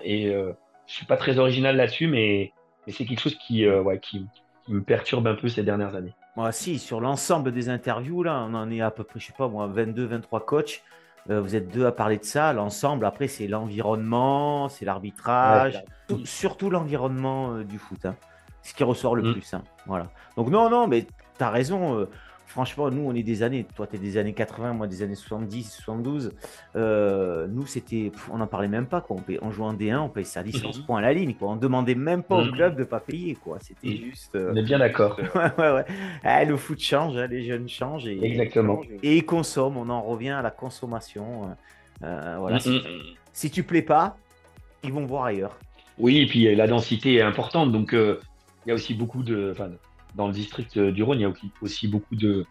et 0.03 0.25
je 0.25 0.93
suis 0.93 1.05
pas 1.05 1.17
très 1.17 1.39
original 1.39 1.77
là-dessus, 1.77 2.07
mais, 2.07 2.51
mais 2.85 2.93
c'est 2.93 3.05
quelque 3.05 3.21
chose 3.21 3.35
qui, 3.35 3.67
ouais, 3.67 3.99
qui, 3.99 4.25
qui 4.65 4.73
me 4.73 4.83
perturbe 4.83 5.25
un 5.27 5.35
peu 5.35 5.47
ces 5.47 5.63
dernières 5.63 5.95
années. 5.95 6.13
Moi, 6.35 6.51
si, 6.51 6.79
sur 6.79 7.01
l'ensemble 7.01 7.51
des 7.51 7.69
interviews, 7.69 8.23
là, 8.23 8.45
on 8.47 8.53
en 8.53 8.69
est 8.71 8.81
à 8.81 8.91
peu 8.91 9.03
près, 9.03 9.19
je 9.19 9.25
sais 9.25 9.33
pas 9.37 9.47
moi, 9.47 9.67
22, 9.67 10.05
23 10.05 10.45
coachs. 10.45 10.83
Euh, 11.29 11.41
vous 11.41 11.55
êtes 11.55 11.69
deux 11.69 11.85
à 11.85 11.91
parler 11.91 12.17
de 12.17 12.23
ça. 12.23 12.53
L'ensemble, 12.53 13.05
après, 13.05 13.27
c'est 13.27 13.47
l'environnement, 13.47 14.69
c'est 14.69 14.85
l'arbitrage, 14.85 15.83
surtout 16.23 16.69
l'environnement 16.69 17.55
euh, 17.55 17.63
du 17.63 17.77
foot. 17.77 18.05
Hein. 18.05 18.15
Ce 18.61 18.73
qui 18.73 18.83
ressort 18.83 19.15
le 19.15 19.23
mm. 19.23 19.33
plus. 19.33 19.53
Hein. 19.53 19.63
Voilà. 19.85 20.09
Donc, 20.35 20.49
non, 20.49 20.69
non, 20.69 20.87
mais 20.87 21.05
tu 21.37 21.43
as 21.43 21.49
raison. 21.49 21.99
Euh, 21.99 22.05
franchement, 22.49 22.89
nous, 22.89 23.03
on 23.03 23.13
est 23.13 23.23
des 23.23 23.43
années, 23.43 23.65
toi, 23.75 23.87
tu 23.87 23.95
es 23.95 23.99
des 23.99 24.17
années 24.17 24.33
80, 24.33 24.73
moi, 24.73 24.87
des 24.87 25.03
années 25.03 25.15
70, 25.15 25.71
72. 25.71 26.33
Euh, 26.75 27.47
nous, 27.47 27.65
c'était, 27.67 28.11
on 28.31 28.37
n'en 28.37 28.47
parlait 28.47 28.67
même 28.67 28.87
pas, 28.87 29.01
quoi. 29.01 29.17
On, 29.17 29.47
on 29.47 29.51
jouait 29.51 29.65
en 29.65 29.73
D1, 29.73 29.99
on 29.99 30.09
payait 30.09 30.25
sa 30.25 30.41
licence 30.41 30.79
mhm. 30.79 30.85
point 30.85 30.97
à 30.97 31.01
la 31.01 31.13
ligne, 31.13 31.35
quoi. 31.35 31.49
On 31.49 31.55
demandait 31.55 31.95
même 31.95 32.23
pas 32.23 32.37
au 32.37 32.45
mhm. 32.45 32.51
club 32.51 32.75
de 32.75 32.83
pas 32.83 32.99
payer, 32.99 33.35
quoi. 33.35 33.59
C'était 33.61 33.87
mhm. 33.87 34.09
juste. 34.09 34.35
Euh, 34.35 34.51
on 34.51 34.55
est 34.55 34.63
bien 34.63 34.79
d'accord. 34.79 35.19
ouais, 35.35 35.51
ouais, 35.57 35.71
ouais. 35.73 35.85
Eh, 36.25 36.45
le 36.45 36.57
foot 36.57 36.79
change, 36.79 37.15
hein, 37.17 37.27
les 37.27 37.43
jeunes 37.43 37.69
changent. 37.69 38.07
Et, 38.07 38.19
Exactement. 38.25 38.81
Et 39.03 39.17
ils 39.17 39.25
consomment, 39.25 39.77
on 39.77 39.89
en 39.89 40.01
revient 40.01 40.31
à 40.31 40.41
la 40.41 40.51
consommation. 40.51 41.55
Euh, 42.03 42.35
voilà. 42.39 42.59
Si, 42.59 42.81
si, 43.31 43.51
tu 43.51 43.63
plais 43.63 43.83
pas, 43.83 44.17
ils 44.83 44.91
vont 44.91 45.05
voir 45.05 45.25
ailleurs. 45.25 45.55
Oui, 45.99 46.17
et 46.17 46.27
puis 46.27 46.55
la 46.55 46.65
densité 46.65 47.15
est 47.15 47.21
importante, 47.21 47.71
donc 47.73 47.93
il 48.65 48.69
y 48.69 48.71
a 48.71 48.75
aussi 48.75 48.93
beaucoup 48.93 49.23
de 49.23 49.53
dans 50.15 50.27
le 50.27 50.33
district 50.33 50.77
euh, 50.77 50.91
du 50.91 51.03
Rhône, 51.03 51.19
il 51.19 51.23
y 51.23 51.25
a 51.25 51.33
aussi 51.61 51.87
beaucoup 51.87 52.15
de, 52.15 52.45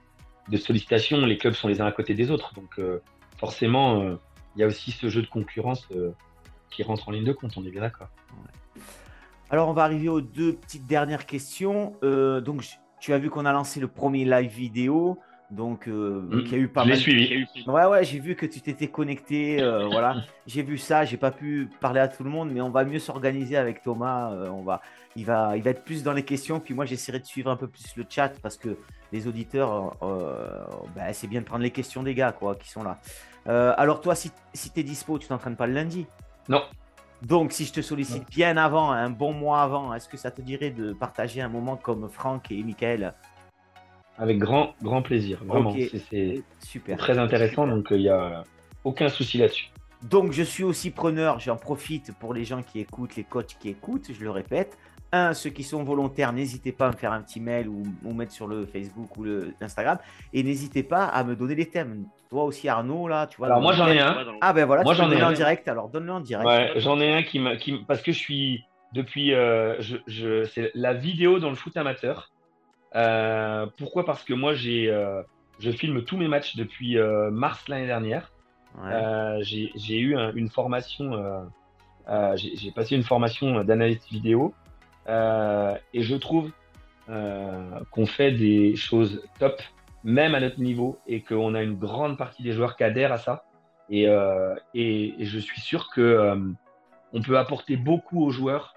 sollicitations. 0.59 1.25
Les 1.25 1.39
clubs 1.39 1.55
sont 1.55 1.69
les 1.69 1.81
uns 1.81 1.87
à 1.87 1.93
côté 1.93 2.15
des 2.15 2.31
autres. 2.31 2.55
Donc, 2.55 2.79
euh, 2.79 3.01
forcément, 3.37 4.03
euh, 4.03 4.17
il 4.57 4.61
y 4.61 4.65
a 4.65 4.67
aussi 4.67 4.91
ce 4.93 5.09
jeu 5.09 5.23
de 5.23 5.27
concurrence 5.27 5.89
qui 6.71 6.83
rentre 6.83 7.09
en 7.09 7.13
ligne 7.13 7.25
de 7.25 7.33
compte. 7.33 7.57
On 7.57 7.65
est 7.65 7.71
bien 7.71 7.83
d'accord. 7.83 8.09
Alors, 9.51 9.69
on 9.69 9.73
va 9.73 9.85
arriver 9.85 10.09
aux 10.09 10.21
deux 10.21 10.55
petites 10.55 10.87
dernières 10.87 11.27
questions. 11.27 11.95
donc, 12.03 12.65
tu 13.01 13.13
as 13.13 13.19
vu 13.19 13.31
qu'on 13.31 13.47
a 13.47 13.53
lancé 13.53 13.79
le 13.79 13.89
premier 13.89 14.25
live 14.25 14.51
vidéo. 14.51 15.21
Donc, 15.51 15.89
euh, 15.89 16.21
mmh. 16.21 16.41
il 16.41 16.53
y 16.53 16.55
a 16.55 16.59
eu 16.59 16.69
pas 16.69 16.85
mal. 16.85 16.97
suivi. 16.97 17.47
Ouais, 17.67 17.87
ouais, 17.87 18.05
j'ai 18.05 18.19
vu 18.19 18.35
que 18.35 18.45
tu 18.45 18.61
t'étais 18.61 18.89
connecté. 18.89 19.63
Euh, 19.63 19.87
voilà, 19.91 20.17
j'ai 20.47 20.63
vu 20.63 20.77
ça. 20.77 21.05
J'ai 21.05 21.17
pas 21.17 21.31
pu 21.31 21.71
parler 21.81 22.01
à 22.01 22.09
tout 22.09 22.23
le 22.23 22.31
monde, 22.31 22.51
mais 22.53 22.61
on 22.61 22.71
va 22.71 22.85
mieux 22.85 22.99
s'organiser 22.99 23.57
avec 23.57 23.83
Thomas. 23.83 24.31
Euh, 24.33 24.49
on 24.51 24.63
va, 24.63 24.83
il 25.17 25.25
va, 25.25 25.57
il 25.57 25.63
va 25.63 25.71
être 25.71 25.85
plus 25.85 26.03
dans 26.03 26.13
les 26.13 26.25
questions. 26.25 26.61
Puis 26.61 26.75
moi, 26.75 26.85
j'essaierai 26.85 27.19
de 27.19 27.25
suivre 27.25 27.51
un 27.51 27.57
peu 27.57 27.67
plus 27.67 27.97
le 27.97 28.05
chat 28.09 28.33
parce 28.43 28.59
que 28.59 28.77
les 29.11 29.27
auditeurs, 29.27 29.97
ben, 30.95 31.13
c'est 31.13 31.29
bien 31.29 31.41
de 31.41 31.47
prendre 31.47 31.63
les 31.63 31.71
questions 31.71 32.03
des 32.03 32.15
gars, 32.15 32.33
quoi, 32.33 32.55
qui 32.55 32.69
sont 32.69 32.83
là. 32.83 32.99
alors 33.79 34.03
toi, 34.03 34.15
si, 34.15 34.31
si 34.53 34.71
tu 34.71 34.81
es 34.81 34.83
dispo, 34.83 35.19
tu 35.19 35.29
t'entraînes 35.29 35.57
pas 35.57 35.67
le 35.67 35.73
lundi? 35.73 36.07
Non. 36.49 36.63
Donc, 37.23 37.53
si 37.53 37.65
je 37.65 37.73
te 37.73 37.81
sollicite 37.81 38.29
bien 38.29 38.57
avant, 38.57 38.93
un 38.93 39.11
bon 39.11 39.33
mois 39.33 39.63
avant, 39.63 39.93
est-ce 39.95 40.09
que 40.09 40.17
ça 40.17 40.31
te 40.31 40.41
dirait 40.41 40.71
de 40.71 40.93
partager 40.93 41.41
un 41.41 41.49
moment 41.49 41.77
comme 41.77 42.09
Franck 42.09 42.53
et 42.53 42.63
Michael? 42.63 43.15
Avec 44.19 44.39
grand, 44.39 44.75
grand 44.83 45.03
plaisir. 45.03 45.39
Vraiment, 45.45 45.75
c'est 46.11 46.43
super. 46.61 46.99
Très 46.99 47.19
intéressant, 47.19 47.67
donc 47.67 47.87
il 47.91 47.97
euh, 47.97 48.01
n'y 48.01 48.09
a 48.09 48.45
aucun 48.85 49.09
souci 49.09 49.39
là-dessus. 49.39 49.71
Donc, 50.03 50.33
je 50.33 50.43
suis 50.43 50.65
aussi 50.65 50.91
preneur, 50.91 51.41
j'en 51.41 51.57
profite 51.57 52.13
pour 52.21 52.33
les 52.35 52.45
gens 52.45 52.63
qui 52.63 52.81
écoutent, 52.81 53.17
les 53.17 53.25
coachs 53.25 53.57
qui 53.59 53.69
écoutent, 53.69 54.13
je 54.13 54.23
le 54.23 54.31
répète. 54.31 54.77
Un, 55.11 55.33
ceux 55.33 55.51
qui 55.51 55.63
sont 55.63 55.83
volontaires, 55.85 56.33
n'hésitez 56.33 56.71
pas 56.71 56.89
à 56.89 56.91
me 56.91 56.97
faire 56.97 57.13
un 57.13 57.23
petit 57.23 57.41
mail 57.41 57.67
ou, 57.69 57.83
ou 58.05 58.13
mettre 58.13 58.33
sur 58.33 58.47
le 58.47 58.67
Facebook 58.67 59.17
ou 59.17 59.25
le 59.25 59.55
Instagram. 59.61 59.99
Et 60.35 60.43
n'hésitez 60.43 60.83
pas 60.83 61.07
à 61.07 61.25
me 61.25 61.35
donner 61.35 61.55
des 61.55 61.67
thèmes. 61.67 62.05
Toi 62.29 62.45
aussi, 62.45 62.69
Arnaud, 62.69 63.09
là, 63.09 63.27
tu 63.27 63.39
vois. 63.39 63.47
Alors, 63.47 63.63
moi, 63.63 63.73
j'en 63.73 63.89
ai 63.89 63.99
un. 63.99 64.19
Ah, 64.43 64.53
ben 64.53 64.67
voilà, 64.67 64.83
moi, 64.83 64.93
j'en 64.93 65.11
ai 65.11 65.21
un 65.21 65.31
en 65.31 65.33
direct. 65.33 65.67
Alors, 65.67 65.89
donne-le 65.89 66.13
en 66.13 66.21
direct. 66.21 66.47
Ouais, 66.47 66.73
j'en 66.77 67.01
ai 67.01 67.11
un 67.11 67.23
qui, 67.23 67.43
qui 67.59 67.73
Parce 67.89 68.03
que 68.03 68.13
je 68.13 68.19
suis. 68.19 68.65
Depuis. 68.93 69.33
Euh, 69.33 69.81
je, 69.81 69.97
je... 70.07 70.45
C'est 70.45 70.71
la 70.75 70.93
vidéo 70.93 71.39
dans 71.39 71.51
le 71.51 71.57
foot 71.57 71.77
amateur. 71.77 72.31
Euh, 72.95 73.67
pourquoi? 73.77 74.05
Parce 74.05 74.25
que 74.25 74.35
moi, 74.35 74.55
j'ai, 74.55 74.91
euh, 74.91 75.23
je 75.59 75.71
filme 75.71 76.03
tous 76.05 76.17
mes 76.17 76.29
matchs 76.29 76.57
depuis 76.57 76.99
euh, 76.99 77.31
mars 77.31 77.69
l'année 77.69 77.87
dernière. 77.87 78.33
j'ai 79.41 79.99
eu 79.99 80.17
une 80.35 80.49
formation, 80.49 81.13
j'ai 82.37 82.71
passé 82.73 82.97
une 82.97 83.03
formation 83.03 83.65
d'analyse 83.65 84.07
vidéo 84.11 84.55
et 85.09 86.03
je 86.03 86.17
trouve 86.17 86.51
qu'on 87.07 88.07
fait 88.07 88.33
des 88.33 88.77
choses 88.77 89.23
top, 89.39 89.61
même 90.05 90.35
à 90.35 90.41
notre 90.41 90.61
niveau, 90.61 90.99
et 91.07 91.23
qu'on 91.23 91.55
a 91.55 91.63
une 91.63 91.75
grande 91.75 92.17
partie 92.17 92.43
des 92.43 92.53
joueurs 92.53 92.77
qui 92.77 92.85
adhèrent 92.85 93.13
à 93.13 93.19
ça. 93.19 93.45
Et, 93.91 94.05
et, 94.75 95.15
et 95.19 95.25
je 95.25 95.39
suis 95.39 95.61
sûr 95.61 95.89
que 95.91 96.37
on 97.13 97.23
peut 97.23 97.39
apporter 97.39 97.77
beaucoup 97.77 98.23
aux 98.25 98.31
joueurs, 98.31 98.75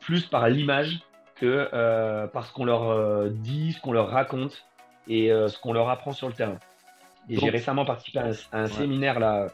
plus 0.00 0.26
par 0.26 0.48
l'image 0.48 1.00
que 1.34 1.68
euh, 1.72 2.26
parce 2.26 2.50
qu'on 2.50 2.64
leur 2.64 2.90
euh, 2.90 3.28
dit, 3.30 3.72
ce 3.72 3.80
qu'on 3.80 3.92
leur 3.92 4.08
raconte 4.08 4.64
et 5.08 5.32
euh, 5.32 5.48
ce 5.48 5.58
qu'on 5.58 5.72
leur 5.72 5.88
apprend 5.88 6.12
sur 6.12 6.28
le 6.28 6.34
terrain. 6.34 6.58
Et 7.28 7.38
j'ai 7.38 7.50
récemment 7.50 7.84
participé 7.84 8.18
à 8.18 8.30
un, 8.52 8.66
séminaire 8.66 9.18
là, 9.18 9.46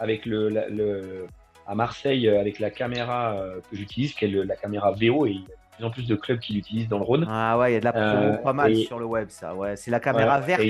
avec 0.00 0.26
le, 0.26 0.48
le, 0.48 1.26
à 1.68 1.74
Marseille 1.76 2.28
avec 2.28 2.58
la 2.58 2.70
caméra 2.70 3.36
que 3.70 3.76
j'utilise, 3.76 4.12
qui 4.14 4.24
est 4.24 4.28
la 4.28 4.56
caméra 4.56 4.90
VO, 4.90 5.26
et 5.26 5.30
il 5.30 5.42
y 5.42 5.44
a 5.44 5.46
de 5.46 5.76
plus 5.76 5.84
en 5.84 5.90
plus 5.90 6.06
de 6.08 6.16
clubs 6.16 6.40
qui 6.40 6.54
l'utilisent 6.54 6.88
dans 6.88 6.98
le 6.98 7.04
Rhône. 7.04 7.26
Ah 7.30 7.56
ouais, 7.58 7.70
il 7.70 7.74
y 7.74 7.76
a 7.76 7.80
de 7.80 7.84
la 7.84 7.92
promo 7.92 8.38
pas 8.38 8.52
mal 8.52 8.74
sur 8.74 8.98
le 8.98 9.04
web, 9.04 9.28
ça. 9.28 9.54
Ouais, 9.54 9.76
c'est 9.76 9.92
la 9.92 10.00
caméra 10.00 10.40
verte. 10.40 10.62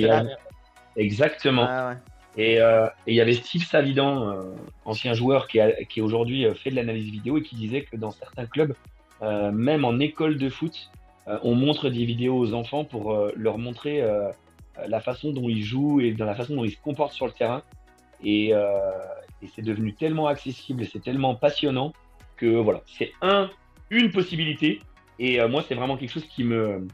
Exactement. 0.94 1.66
Ah 1.66 1.94
et, 2.36 2.58
il 3.06 3.14
y 3.14 3.20
avait 3.22 3.32
Steve 3.32 3.64
Savidan, 3.64 4.42
ancien 4.84 5.14
joueur 5.14 5.48
qui, 5.48 5.58
qui 5.88 6.02
aujourd'hui 6.02 6.44
fait 6.54 6.68
de 6.68 6.76
l'analyse 6.76 7.10
vidéo 7.10 7.38
et 7.38 7.42
qui 7.42 7.56
disait 7.56 7.84
que 7.84 7.96
dans 7.96 8.10
certains 8.10 8.44
clubs, 8.44 8.72
euh, 8.72 8.74
même 9.22 9.84
en 9.84 9.98
école 9.98 10.36
de 10.36 10.48
foot, 10.48 10.90
euh, 11.28 11.38
on 11.42 11.54
montre 11.54 11.88
des 11.88 12.04
vidéos 12.04 12.36
aux 12.36 12.54
enfants 12.54 12.84
pour 12.84 13.12
euh, 13.12 13.32
leur 13.36 13.58
montrer 13.58 14.02
la 14.86 15.00
façon 15.00 15.32
dont 15.32 15.48
ils 15.48 15.62
jouent 15.62 16.00
et 16.00 16.12
dans 16.12 16.24
la 16.24 16.34
façon 16.34 16.56
dont 16.56 16.64
ils 16.64 16.72
se 16.72 16.80
comportent 16.80 17.12
sur 17.12 17.26
le 17.26 17.32
terrain. 17.32 17.62
Et, 18.24 18.52
c'est 19.56 19.62
devenu 19.62 19.92
tellement 19.92 20.28
accessible 20.28 20.86
c'est 20.86 21.02
tellement 21.02 21.34
passionnant 21.34 21.92
que 22.36 22.46
voilà, 22.46 22.80
c'est 22.86 23.10
un, 23.22 23.50
une 23.90 24.10
possibilité. 24.12 24.80
Et 25.18 25.44
moi, 25.46 25.64
c'est 25.66 25.74
vraiment 25.74 25.96
quelque 25.96 26.12
chose 26.12 26.26
qui 26.26 26.44
me, 26.44 26.86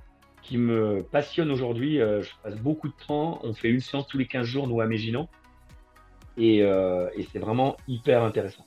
qui 0.43 0.57
me 0.57 1.03
passionne 1.03 1.51
aujourd'hui. 1.51 1.99
je 1.99 2.31
passe 2.43 2.57
beaucoup 2.57 2.89
de 2.89 2.95
temps. 3.07 3.39
On 3.43 3.53
fait 3.53 3.69
une 3.69 3.81
séance 3.81 4.07
tous 4.07 4.19
les 4.19 4.27
15 4.27 4.47
jours, 4.47 4.67
nous, 4.67 4.81
à 4.81 4.87
Méginan. 4.87 5.29
Et 6.37 6.65
c'est 7.33 7.39
vraiment 7.39 7.77
hyper 7.87 8.23
intéressant. 8.23 8.67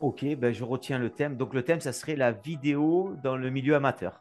Ok, 0.00 0.24
ben 0.36 0.52
je 0.52 0.62
retiens 0.62 0.98
le 0.98 1.10
thème. 1.10 1.36
Donc 1.36 1.54
le 1.54 1.62
thème, 1.62 1.80
ça 1.80 1.92
serait 1.92 2.16
la 2.16 2.32
vidéo 2.32 3.16
dans 3.22 3.36
le 3.36 3.50
milieu 3.50 3.74
amateur. 3.74 4.20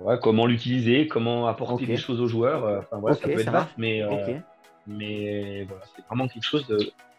Ouais, 0.00 0.18
comment 0.22 0.44
l'utiliser, 0.46 1.06
comment 1.06 1.46
apporter 1.46 1.86
des 1.86 1.96
choses 1.96 2.20
aux 2.20 2.26
joueurs. 2.26 2.64
Euh, 2.64 2.78
enfin, 2.80 2.98
voilà, 2.98 3.16
ça 3.16 3.22
peut 3.22 3.40
être 3.40 3.50
vaste, 3.50 3.70
mais, 3.78 4.02
euh, 4.02 4.38
mais 4.86 5.64
voilà, 5.64 5.82
c'est 5.94 6.04
vraiment 6.06 6.28
quelque 6.28 6.44
chose 6.44 6.66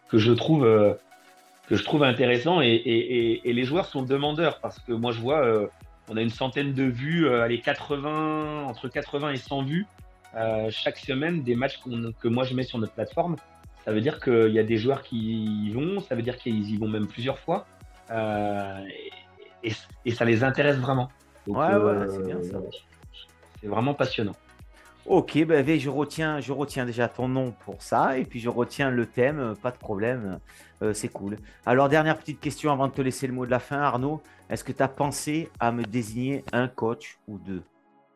que 0.08 0.18
je 0.18 0.32
trouve 0.32 0.64
euh, 0.64 0.94
que 1.66 1.74
je 1.74 1.82
trouve 1.82 2.04
intéressant 2.04 2.62
et, 2.62 2.68
et, 2.68 3.48
et, 3.48 3.52
les 3.52 3.64
joueurs 3.64 3.86
sont 3.86 4.02
demandeurs 4.02 4.60
parce 4.60 4.78
que 4.78 4.92
moi 4.92 5.12
je 5.12 5.20
vois, 5.20 5.68
on 6.08 6.16
a 6.16 6.22
une 6.22 6.30
centaine 6.30 6.72
de 6.72 6.84
vues, 6.84 7.28
allez 7.28 7.60
80 7.60 8.64
entre 8.64 8.88
80 8.88 9.32
et 9.32 9.36
100 9.36 9.62
vues 9.64 9.86
chaque 10.70 10.96
semaine 10.96 11.42
des 11.42 11.56
matchs 11.56 11.80
que 12.20 12.28
moi 12.28 12.44
je 12.44 12.54
mets 12.54 12.62
sur 12.62 12.78
notre 12.78 12.94
plateforme 12.94 13.36
ça 13.88 13.94
veut 13.94 14.02
dire 14.02 14.20
qu'il 14.20 14.50
y 14.50 14.58
a 14.58 14.64
des 14.64 14.76
joueurs 14.76 15.00
qui 15.00 15.16
y 15.64 15.70
vont, 15.70 16.00
ça 16.00 16.14
veut 16.14 16.20
dire 16.20 16.36
qu'ils 16.36 16.70
y 16.70 16.76
vont 16.76 16.88
même 16.88 17.06
plusieurs 17.06 17.38
fois. 17.38 17.66
Euh, 18.10 18.84
et, 19.64 20.10
ça 20.10 20.26
les 20.26 20.44
intéresse 20.44 20.76
vraiment. 20.76 21.08
ouais, 21.46 21.56
euh, 21.58 22.06
c'est 22.10 22.22
bien 22.22 22.42
ça. 22.42 22.58
C'est 23.58 23.66
vraiment 23.66 23.94
passionnant. 23.94 24.34
Ok, 25.06 25.42
ben, 25.46 25.64
je, 25.78 25.88
retiens, 25.88 26.38
je 26.38 26.52
retiens 26.52 26.84
déjà 26.84 27.08
ton 27.08 27.28
nom 27.28 27.54
pour 27.64 27.80
ça, 27.80 28.18
et 28.18 28.26
puis 28.26 28.40
je 28.40 28.50
retiens 28.50 28.90
le 28.90 29.06
thème, 29.06 29.54
pas 29.62 29.70
de 29.70 29.78
problème, 29.78 30.38
euh, 30.82 30.92
c'est 30.92 31.08
cool. 31.08 31.38
Alors, 31.64 31.88
dernière 31.88 32.18
petite 32.18 32.40
question 32.40 32.70
avant 32.70 32.88
de 32.88 32.92
te 32.92 33.00
laisser 33.00 33.26
le 33.26 33.32
mot 33.32 33.46
de 33.46 33.50
la 33.50 33.58
fin, 33.58 33.80
Arnaud. 33.80 34.20
Est-ce 34.50 34.64
que 34.64 34.72
tu 34.72 34.82
as 34.82 34.88
pensé 34.88 35.48
à 35.60 35.72
me 35.72 35.82
désigner 35.82 36.44
un 36.52 36.68
coach 36.68 37.16
ou 37.26 37.38
deux? 37.38 37.62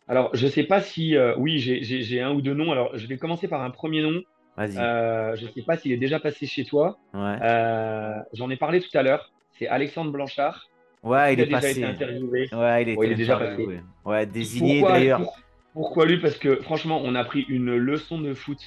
Alors, 0.07 0.29
je 0.35 0.45
ne 0.45 0.51
sais 0.51 0.65
pas 0.65 0.83
si. 0.83 1.17
oui, 1.39 1.59
j'ai 1.59 2.21
un 2.21 2.35
ou 2.35 2.43
deux 2.43 2.53
noms. 2.53 2.73
Alors, 2.73 2.91
je 2.95 3.07
vais 3.07 3.17
commencer 3.17 3.49
par 3.49 3.63
un 3.63 3.71
premier 3.71 4.03
nom. 4.03 4.21
Euh, 4.59 5.37
je 5.37 5.47
ne 5.47 5.51
sais 5.51 5.63
pas 5.63 5.77
s'il 5.77 5.93
est 5.93 5.97
déjà 5.97 6.21
passé 6.21 6.47
chez 6.47 6.65
toi. 6.65 6.99
Euh, 7.15 8.15
j'en 8.33 8.51
ai 8.51 8.57
parlé 8.57 8.81
tout 8.81 8.97
à 8.97 9.03
l'heure. 9.03 9.33
C'est 9.59 9.67
Alexandre 9.67 10.11
Blanchard. 10.11 10.69
Ouais, 11.03 11.35
il, 11.35 11.41
est 11.41 11.47
passé. 11.47 11.83
Ouais, 11.83 12.83
il, 12.83 13.13
est 13.13 13.15
déjà 13.15 13.37
passé. 13.37 13.81
Ouais, 14.05 14.27
désigné 14.27 14.83
d'ailleurs. 14.83 15.23
Pourquoi 15.73 16.07
lui? 16.07 16.19
Parce 16.19 16.37
que 16.37 16.57
franchement, 16.57 17.01
on 17.03 17.15
a 17.15 17.25
pris 17.25 17.45
une 17.49 17.75
leçon 17.77 18.21
de 18.21 18.35
foot 18.35 18.59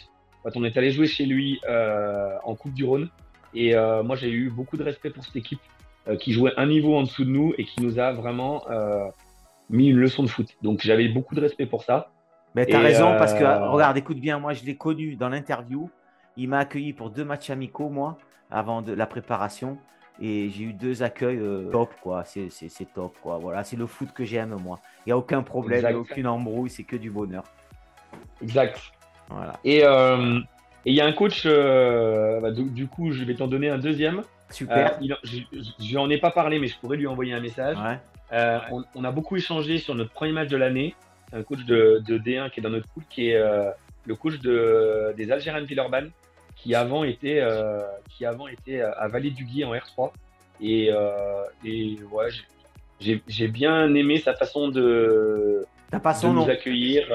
quand 0.43 0.51
on 0.55 0.63
est 0.63 0.75
allé 0.77 0.91
jouer 0.91 1.07
chez 1.07 1.25
lui 1.25 1.59
euh, 1.67 2.35
en 2.43 2.55
Coupe 2.55 2.73
du 2.73 2.83
Rhône. 2.83 3.09
Et 3.53 3.73
moi, 4.03 4.15
j'ai 4.15 4.29
eu 4.29 4.49
beaucoup 4.49 4.77
de 4.77 4.83
respect 4.83 5.11
pour 5.11 5.23
cette 5.23 5.35
équipe. 5.35 5.61
qui 6.19 6.33
jouait 6.33 6.53
un 6.57 6.65
niveau 6.65 6.97
en 6.97 7.03
dessous 7.03 7.25
de 7.25 7.29
nous 7.29 7.53
et 7.57 7.63
qui 7.63 7.81
nous 7.81 7.99
a 7.99 8.11
vraiment 8.11 8.63
mis 9.69 9.87
une 9.89 9.97
leçon 9.97 10.23
de 10.23 10.27
foot. 10.27 10.47
Donc 10.61 10.81
j'avais 10.83 11.07
beaucoup 11.07 11.35
de 11.35 11.41
respect 11.41 11.67
pour 11.67 11.83
ça. 11.83 12.11
Mais 12.55 12.65
tu 12.65 12.73
as 12.73 12.79
raison, 12.79 13.17
parce 13.17 13.33
que 13.33 13.43
regarde, 13.43 13.97
écoute 13.97 14.19
bien, 14.19 14.39
moi 14.39 14.53
je 14.53 14.63
l'ai 14.63 14.75
connu 14.75 15.15
dans 15.15 15.29
l'interview. 15.29 15.89
Il 16.37 16.49
m'a 16.49 16.59
accueilli 16.59 16.93
pour 16.93 17.09
deux 17.09 17.23
matchs 17.23 17.49
amicaux, 17.49 17.89
moi, 17.89 18.17
avant 18.51 18.81
de 18.81 18.93
la 18.93 19.05
préparation. 19.05 19.77
Et 20.21 20.49
j'ai 20.49 20.63
eu 20.63 20.73
deux 20.73 21.03
accueils 21.03 21.41
top, 21.71 21.93
quoi. 22.01 22.23
C'est 22.25 22.93
top, 22.93 23.15
quoi. 23.21 23.37
Voilà, 23.37 23.63
c'est 23.63 23.75
le 23.75 23.85
foot 23.85 24.09
que 24.13 24.23
j'aime, 24.23 24.55
moi. 24.63 24.79
Il 25.05 25.09
n'y 25.09 25.13
a 25.13 25.17
aucun 25.17 25.43
problème, 25.43 25.79
il 25.83 25.87
n'y 25.87 25.93
a 25.93 25.99
aucune 25.99 26.27
embrouille, 26.27 26.69
c'est 26.69 26.83
que 26.83 26.95
du 26.95 27.11
bonheur. 27.11 27.43
Exact. 28.41 28.79
Voilà. 29.29 29.53
Et 29.63 29.79
il 29.79 30.93
y 30.93 31.01
a 31.01 31.05
un 31.05 31.13
coach, 31.13 31.45
bah, 31.45 32.51
du, 32.51 32.87
coup, 32.87 33.11
je 33.11 33.23
vais 33.23 33.35
t'en 33.35 33.47
donner 33.47 33.69
un 33.69 33.77
deuxième. 33.77 34.23
Super. 34.49 34.99
je 35.23 35.95
n'en 35.95 36.09
ai 36.09 36.17
pas 36.17 36.31
parlé, 36.31 36.59
mais 36.59 36.67
je 36.67 36.77
pourrais 36.79 36.97
lui 36.97 37.07
envoyer 37.07 37.33
un 37.33 37.41
message. 37.41 37.77
Euh, 38.31 38.59
on, 38.95 39.03
a 39.03 39.11
beaucoup 39.11 39.35
échangé 39.35 39.77
sur 39.77 39.95
notre 39.95 40.11
premier 40.11 40.31
match 40.31 40.49
de 40.49 40.57
l'année. 40.57 40.95
Un 41.35 41.43
coach 41.43 41.63
de, 41.65 42.01
D1 42.07 42.49
qui 42.49 42.59
est 42.59 42.63
dans 42.63 42.69
notre 42.69 42.87
pool, 42.87 43.03
qui 43.09 43.29
est 43.29 43.35
euh, 43.35 43.69
le 44.05 44.15
coach 44.15 44.39
de, 44.39 45.13
des 45.17 45.31
Algériens 45.31 45.61
de 45.61 45.67
Villeurbanne, 45.67 46.11
qui 46.55 46.73
avant 46.73 47.03
était, 47.03 47.39
euh, 47.41 47.81
qui 48.09 48.25
avant 48.25 48.47
était 48.47 48.81
à 48.81 49.07
Vallée 49.07 49.31
du 49.31 49.43
Guy 49.43 49.65
en 49.65 49.73
R3. 49.73 50.11
Et, 50.61 50.89
et 51.65 51.97
ouais, 52.11 52.29
j'ai 52.99 53.47
bien 53.49 53.93
aimé 53.93 54.19
sa 54.19 54.33
façon 54.33 54.69
de, 54.69 55.65
de 55.91 56.27
nous 56.27 56.49
accueillir. 56.49 57.07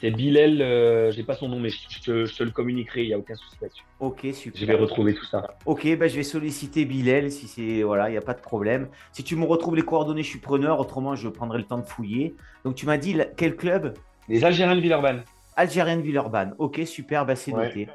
C'est 0.00 0.10
Bilal, 0.10 0.60
euh, 0.60 1.12
j'ai 1.12 1.22
pas 1.22 1.34
son 1.34 1.48
nom, 1.48 1.60
mais 1.60 1.70
je, 1.70 2.00
te, 2.00 2.42
le 2.42 2.50
communiquerai, 2.50 3.04
il 3.04 3.08
n'y 3.08 3.14
a 3.14 3.18
aucun 3.18 3.34
souci 3.36 3.56
là-dessus. 3.62 3.84
Ok, 4.00 4.26
super. 4.32 4.60
Je 4.60 4.66
vais 4.66 4.74
retrouver 4.74 5.14
tout 5.14 5.24
ça. 5.24 5.56
Ok, 5.66 5.84
ben 5.96 6.08
je 6.08 6.16
vais 6.16 6.24
solliciter 6.24 6.84
Bilal 6.84 7.30
si 7.30 7.46
c'est. 7.46 7.82
Voilà, 7.82 8.08
il 8.08 8.12
n'y 8.12 8.18
a 8.18 8.22
pas 8.22 8.34
de 8.34 8.40
problème. 8.40 8.88
Si 9.12 9.22
tu 9.22 9.36
me 9.36 9.44
retrouves 9.44 9.76
les 9.76 9.82
coordonnées, 9.82 10.22
je 10.22 10.28
suis 10.28 10.40
preneur, 10.40 10.80
autrement 10.80 11.14
je 11.14 11.28
prendrai 11.28 11.58
le 11.58 11.64
temps 11.64 11.78
de 11.78 11.86
fouiller. 11.86 12.34
Donc 12.64 12.74
tu 12.74 12.86
m'as 12.86 12.96
dit 12.96 13.16
quel 13.36 13.56
club? 13.56 13.94
Les 14.28 14.44
Algériens 14.44 14.74
de 14.74 14.80
Villeurbanne. 14.80 15.22
Algériens 15.56 15.96
de 15.96 16.02
Villeurbanne, 16.02 16.54
ok, 16.58 16.80
super, 16.84 17.24
ben 17.24 17.36
c'est 17.36 17.52
noté. 17.52 17.88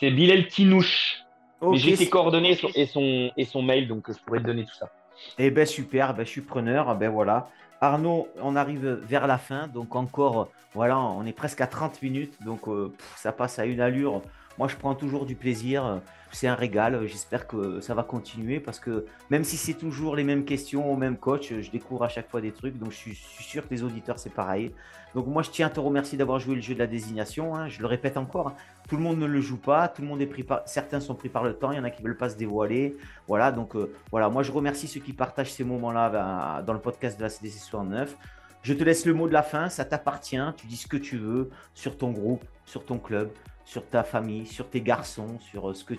C'est 0.00 0.10
Bilal 0.10 0.48
Tinouche. 0.48 1.18
mais 1.62 1.76
j'ai 1.76 1.96
ses 1.96 2.08
coordonnées 2.08 2.58
et 2.74 2.86
son, 2.86 3.30
et 3.36 3.44
son 3.44 3.62
mail, 3.62 3.86
donc 3.86 4.10
je 4.10 4.18
pourrais 4.24 4.40
te 4.40 4.46
donner 4.46 4.64
tout 4.64 4.74
ça. 4.74 4.90
Eh 5.38 5.50
ben 5.50 5.66
super, 5.66 6.14
ben, 6.14 6.24
je 6.24 6.30
suis 6.30 6.40
preneur, 6.40 6.96
ben 6.96 7.10
voilà. 7.10 7.48
Arnaud, 7.84 8.28
on 8.40 8.56
arrive 8.56 8.86
vers 9.06 9.26
la 9.26 9.36
fin, 9.36 9.68
donc 9.68 9.94
encore, 9.94 10.48
voilà, 10.72 10.98
on 10.98 11.26
est 11.26 11.32
presque 11.32 11.60
à 11.60 11.66
30 11.66 12.00
minutes, 12.00 12.42
donc 12.42 12.66
euh, 12.66 12.94
ça 13.16 13.30
passe 13.30 13.58
à 13.58 13.66
une 13.66 13.80
allure. 13.80 14.22
Moi, 14.58 14.68
je 14.68 14.76
prends 14.76 14.94
toujours 14.94 15.26
du 15.26 15.34
plaisir. 15.34 16.00
C'est 16.30 16.46
un 16.46 16.54
régal. 16.54 17.06
J'espère 17.06 17.46
que 17.46 17.80
ça 17.80 17.94
va 17.94 18.02
continuer 18.02 18.60
parce 18.60 18.78
que 18.78 19.06
même 19.30 19.44
si 19.44 19.56
c'est 19.56 19.74
toujours 19.74 20.14
les 20.14 20.24
mêmes 20.24 20.44
questions 20.44 20.90
au 20.92 20.96
même 20.96 21.16
coach, 21.16 21.52
je 21.60 21.70
découvre 21.70 22.04
à 22.04 22.08
chaque 22.08 22.30
fois 22.30 22.40
des 22.40 22.52
trucs. 22.52 22.78
Donc, 22.78 22.92
je 22.92 22.96
suis, 22.96 23.14
sûr 23.14 23.66
que 23.66 23.74
les 23.74 23.82
auditeurs, 23.82 24.18
c'est 24.18 24.32
pareil. 24.32 24.72
Donc, 25.14 25.26
moi, 25.26 25.42
je 25.42 25.50
tiens 25.50 25.66
à 25.66 25.70
te 25.70 25.80
remercier 25.80 26.16
d'avoir 26.18 26.38
joué 26.38 26.54
le 26.54 26.60
jeu 26.60 26.74
de 26.74 26.78
la 26.78 26.86
désignation. 26.86 27.56
Hein. 27.56 27.68
Je 27.68 27.80
le 27.80 27.86
répète 27.86 28.16
encore. 28.16 28.48
Hein. 28.48 28.54
Tout 28.88 28.96
le 28.96 29.02
monde 29.02 29.18
ne 29.18 29.26
le 29.26 29.40
joue 29.40 29.56
pas. 29.56 29.88
Tout 29.88 30.02
le 30.02 30.08
monde 30.08 30.20
est 30.20 30.26
pris 30.26 30.44
par. 30.44 30.62
Certains 30.66 31.00
sont 31.00 31.14
pris 31.14 31.28
par 31.28 31.42
le 31.42 31.54
temps. 31.54 31.72
Il 31.72 31.76
y 31.76 31.80
en 31.80 31.84
a 31.84 31.90
qui 31.90 32.02
ne 32.02 32.08
veulent 32.08 32.16
pas 32.16 32.28
se 32.28 32.36
dévoiler. 32.36 32.96
Voilà. 33.26 33.50
Donc, 33.50 33.74
euh, 33.74 33.92
voilà. 34.10 34.28
Moi, 34.28 34.44
je 34.44 34.52
remercie 34.52 34.86
ceux 34.86 35.00
qui 35.00 35.12
partagent 35.12 35.52
ces 35.52 35.64
moments-là 35.64 36.10
ben, 36.10 36.62
dans 36.64 36.72
le 36.72 36.80
podcast 36.80 37.16
de 37.16 37.22
la 37.22 37.28
CDC 37.28 37.58
69. 37.58 38.16
Je 38.62 38.72
te 38.72 38.82
laisse 38.82 39.04
le 39.04 39.14
mot 39.14 39.28
de 39.28 39.32
la 39.32 39.42
fin. 39.42 39.68
Ça 39.68 39.84
t'appartient. 39.84 40.40
Tu 40.56 40.66
dis 40.66 40.76
ce 40.76 40.86
que 40.86 40.96
tu 40.96 41.16
veux 41.16 41.50
sur 41.74 41.96
ton 41.96 42.10
groupe, 42.10 42.44
sur 42.66 42.84
ton 42.84 42.98
club 42.98 43.30
sur 43.64 43.88
ta 43.88 44.04
famille, 44.04 44.46
sur 44.46 44.68
tes 44.68 44.80
garçons, 44.80 45.38
sur 45.40 45.70
euh, 45.70 45.74
ce 45.74 45.84
que, 45.84 45.94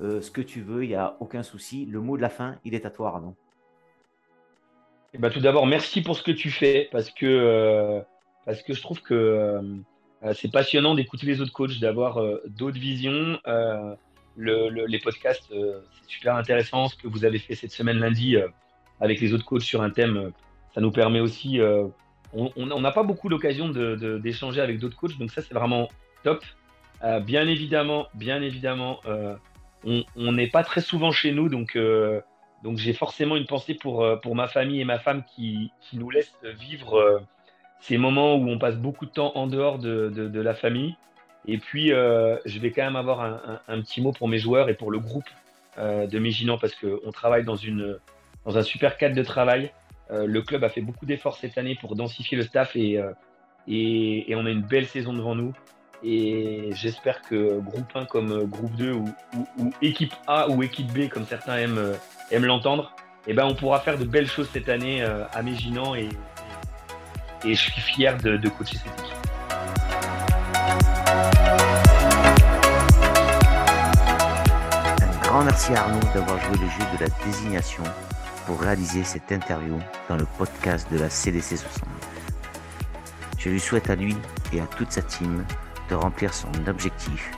euh, 0.00 0.20
ce 0.20 0.30
que 0.30 0.40
tu 0.40 0.60
veux, 0.60 0.84
il 0.84 0.88
n'y 0.88 0.94
a 0.94 1.16
aucun 1.20 1.42
souci. 1.42 1.86
Le 1.86 2.00
mot 2.00 2.16
de 2.16 2.22
la 2.22 2.28
fin, 2.28 2.56
il 2.64 2.74
est 2.74 2.84
à 2.84 2.90
toi, 2.90 3.10
Arnaud. 3.10 3.36
Eh 5.14 5.18
ben, 5.18 5.30
tout 5.30 5.40
d'abord, 5.40 5.66
merci 5.66 6.02
pour 6.02 6.16
ce 6.16 6.22
que 6.22 6.30
tu 6.30 6.50
fais, 6.50 6.88
parce 6.92 7.10
que, 7.10 7.26
euh, 7.26 8.00
parce 8.44 8.62
que 8.62 8.74
je 8.74 8.80
trouve 8.80 9.00
que 9.02 9.60
c'est 10.34 10.52
passionnant 10.52 10.94
d'écouter 10.94 11.26
les 11.26 11.40
autres 11.40 11.52
coachs, 11.52 11.80
d'avoir 11.80 12.22
d'autres 12.46 12.78
visions. 12.78 13.38
les 14.36 15.00
podcasts, 15.02 15.48
c'est 15.50 16.08
super 16.08 16.36
intéressant. 16.36 16.88
Ce 16.88 16.96
que 16.96 17.08
vous 17.08 17.24
avez 17.24 17.38
fait 17.38 17.54
cette 17.54 17.72
semaine 17.72 17.98
lundi 17.98 18.36
avec 19.00 19.20
les 19.20 19.32
autres 19.32 19.44
coachs 19.44 19.62
sur 19.62 19.82
un 19.82 19.90
thème, 19.90 20.30
ça 20.74 20.80
nous 20.80 20.92
permet 20.92 21.20
aussi. 21.20 21.58
on 22.32 22.80
n'a 22.80 22.92
pas 22.92 23.02
beaucoup 23.02 23.28
l'occasion 23.28 23.68
d'échanger 23.68 24.60
avec 24.60 24.78
d'autres 24.78 24.96
coachs, 24.96 25.18
donc 25.18 25.30
ça, 25.32 25.42
c'est 25.42 25.54
vraiment 25.54 25.88
top. 26.22 26.44
Euh, 27.02 27.20
bien 27.20 27.48
évidemment, 27.48 28.08
bien 28.14 28.42
évidemment, 28.42 29.00
euh, 29.06 29.34
on 29.84 30.32
n'est 30.32 30.48
pas 30.48 30.62
très 30.62 30.82
souvent 30.82 31.12
chez 31.12 31.32
nous, 31.32 31.48
donc, 31.48 31.76
euh, 31.76 32.20
donc 32.62 32.76
j'ai 32.76 32.92
forcément 32.92 33.36
une 33.36 33.46
pensée 33.46 33.74
pour, 33.74 34.06
pour 34.20 34.34
ma 34.34 34.48
famille 34.48 34.80
et 34.80 34.84
ma 34.84 34.98
femme 34.98 35.24
qui, 35.24 35.72
qui 35.80 35.96
nous 35.96 36.10
laissent 36.10 36.36
vivre 36.58 37.22
ces 37.80 37.96
moments 37.96 38.34
où 38.36 38.48
on 38.48 38.58
passe 38.58 38.76
beaucoup 38.76 39.06
de 39.06 39.10
temps 39.10 39.32
en 39.36 39.46
dehors 39.46 39.78
de, 39.78 40.10
de, 40.10 40.40
la 40.40 40.54
famille. 40.54 40.96
Et 41.46 41.56
puis, 41.56 41.88
je 41.88 42.58
vais 42.58 42.70
quand 42.70 42.84
même 42.84 42.96
avoir 42.96 43.22
un, 43.22 43.60
un, 43.66 43.80
petit 43.80 44.02
mot 44.02 44.12
pour 44.12 44.28
mes 44.28 44.36
joueurs 44.36 44.68
et 44.68 44.74
pour 44.74 44.90
le 44.90 44.98
groupe 44.98 45.28
de 45.78 46.18
Méginan 46.18 46.58
parce 46.58 46.74
qu'on 46.74 47.10
travaille 47.10 47.44
dans, 47.44 47.56
une, 47.56 47.98
dans 48.44 48.58
un 48.58 48.62
super 48.62 48.98
cadre 48.98 49.14
de 49.14 49.22
travail. 49.22 49.72
le 50.10 50.42
club 50.42 50.62
a 50.62 50.68
fait 50.68 50.82
beaucoup 50.82 51.06
d'efforts 51.06 51.38
cette 51.38 51.56
année 51.56 51.78
pour 51.80 51.96
densifier 51.96 52.36
le 52.36 52.42
staff 52.42 52.76
et, 52.76 53.00
et, 53.66 54.30
et, 54.30 54.34
on 54.34 54.44
a 54.44 54.50
une 54.50 54.60
belle 54.60 54.86
saison 54.86 55.14
devant 55.14 55.34
nous. 55.34 55.54
Et 56.02 56.70
j'espère 56.72 57.20
que 57.22 57.58
groupe 57.60 57.94
1 57.94 58.06
comme 58.06 58.44
groupe 58.44 58.74
2 58.76 58.92
ou, 58.92 59.04
équipe 59.82 60.14
A 60.26 60.48
ou 60.48 60.62
équipe 60.62 60.90
B 60.92 61.08
comme 61.08 61.26
certains 61.26 61.58
aiment, 61.58 61.92
aiment 62.30 62.46
l'entendre, 62.46 62.94
eh 63.26 63.34
ben 63.34 63.44
on 63.44 63.54
pourra 63.54 63.80
faire 63.80 63.98
de 63.98 64.04
belles 64.04 64.26
choses 64.26 64.48
cette 64.50 64.70
année 64.70 65.02
euh, 65.02 65.24
à 65.34 65.42
Méginan 65.42 65.94
et, 65.94 66.08
et, 67.44 67.54
je 67.54 67.60
suis 67.60 67.80
fier 67.82 68.16
de, 68.16 68.38
de 68.38 68.48
coacher 68.48 68.78
cette 68.78 68.98
équipe. 68.98 69.14
Un 75.02 75.28
grand 75.28 75.44
merci 75.44 75.74
à 75.74 75.82
Arnaud 75.82 76.00
d'avoir 76.14 76.40
joué 76.40 76.56
le 76.56 76.66
jeu 76.66 76.98
de 76.98 77.04
la 77.04 77.10
désignation 77.26 77.84
pour 78.46 78.58
réaliser 78.58 79.04
cette 79.04 79.30
interview 79.30 79.78
dans 80.08 80.16
le 80.16 80.26
podcast 80.38 80.90
de 80.90 80.98
la 80.98 81.10
CDC 81.10 81.58
69. 81.58 81.90
Je 83.36 83.50
lui 83.50 83.60
souhaite 83.60 83.90
à 83.90 83.96
lui 83.96 84.16
et 84.52 84.60
à 84.60 84.66
toute 84.66 84.92
sa 84.92 85.02
team 85.02 85.44
remplir 85.94 86.32
son 86.34 86.50
objectif 86.66 87.30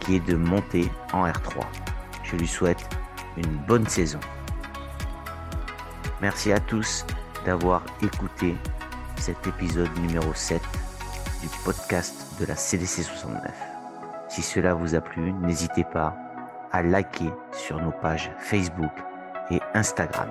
qui 0.00 0.16
est 0.16 0.26
de 0.26 0.36
monter 0.36 0.90
en 1.12 1.26
R3. 1.26 1.64
Je 2.24 2.36
lui 2.36 2.46
souhaite 2.46 2.88
une 3.36 3.56
bonne 3.66 3.86
saison. 3.86 4.20
Merci 6.20 6.52
à 6.52 6.60
tous 6.60 7.06
d'avoir 7.44 7.82
écouté 8.02 8.56
cet 9.16 9.46
épisode 9.46 9.94
numéro 9.98 10.32
7 10.34 10.60
du 11.42 11.48
podcast 11.64 12.14
de 12.38 12.46
la 12.46 12.56
CDC 12.56 13.02
69. 13.02 13.52
Si 14.28 14.42
cela 14.42 14.74
vous 14.74 14.94
a 14.94 15.00
plu, 15.00 15.32
n'hésitez 15.32 15.84
pas 15.84 16.16
à 16.72 16.82
liker 16.82 17.30
sur 17.52 17.80
nos 17.80 17.90
pages 17.90 18.30
Facebook 18.38 18.92
et 19.50 19.60
Instagram. 19.74 20.28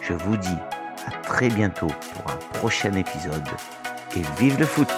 Je 0.00 0.12
vous 0.12 0.36
dis 0.36 0.58
à 1.06 1.10
très 1.22 1.48
bientôt 1.48 1.86
pour 1.86 2.32
un 2.32 2.36
prochain 2.58 2.92
épisode 2.94 3.48
et 4.16 4.22
vive 4.38 4.58
le 4.58 4.66
foot 4.66 4.88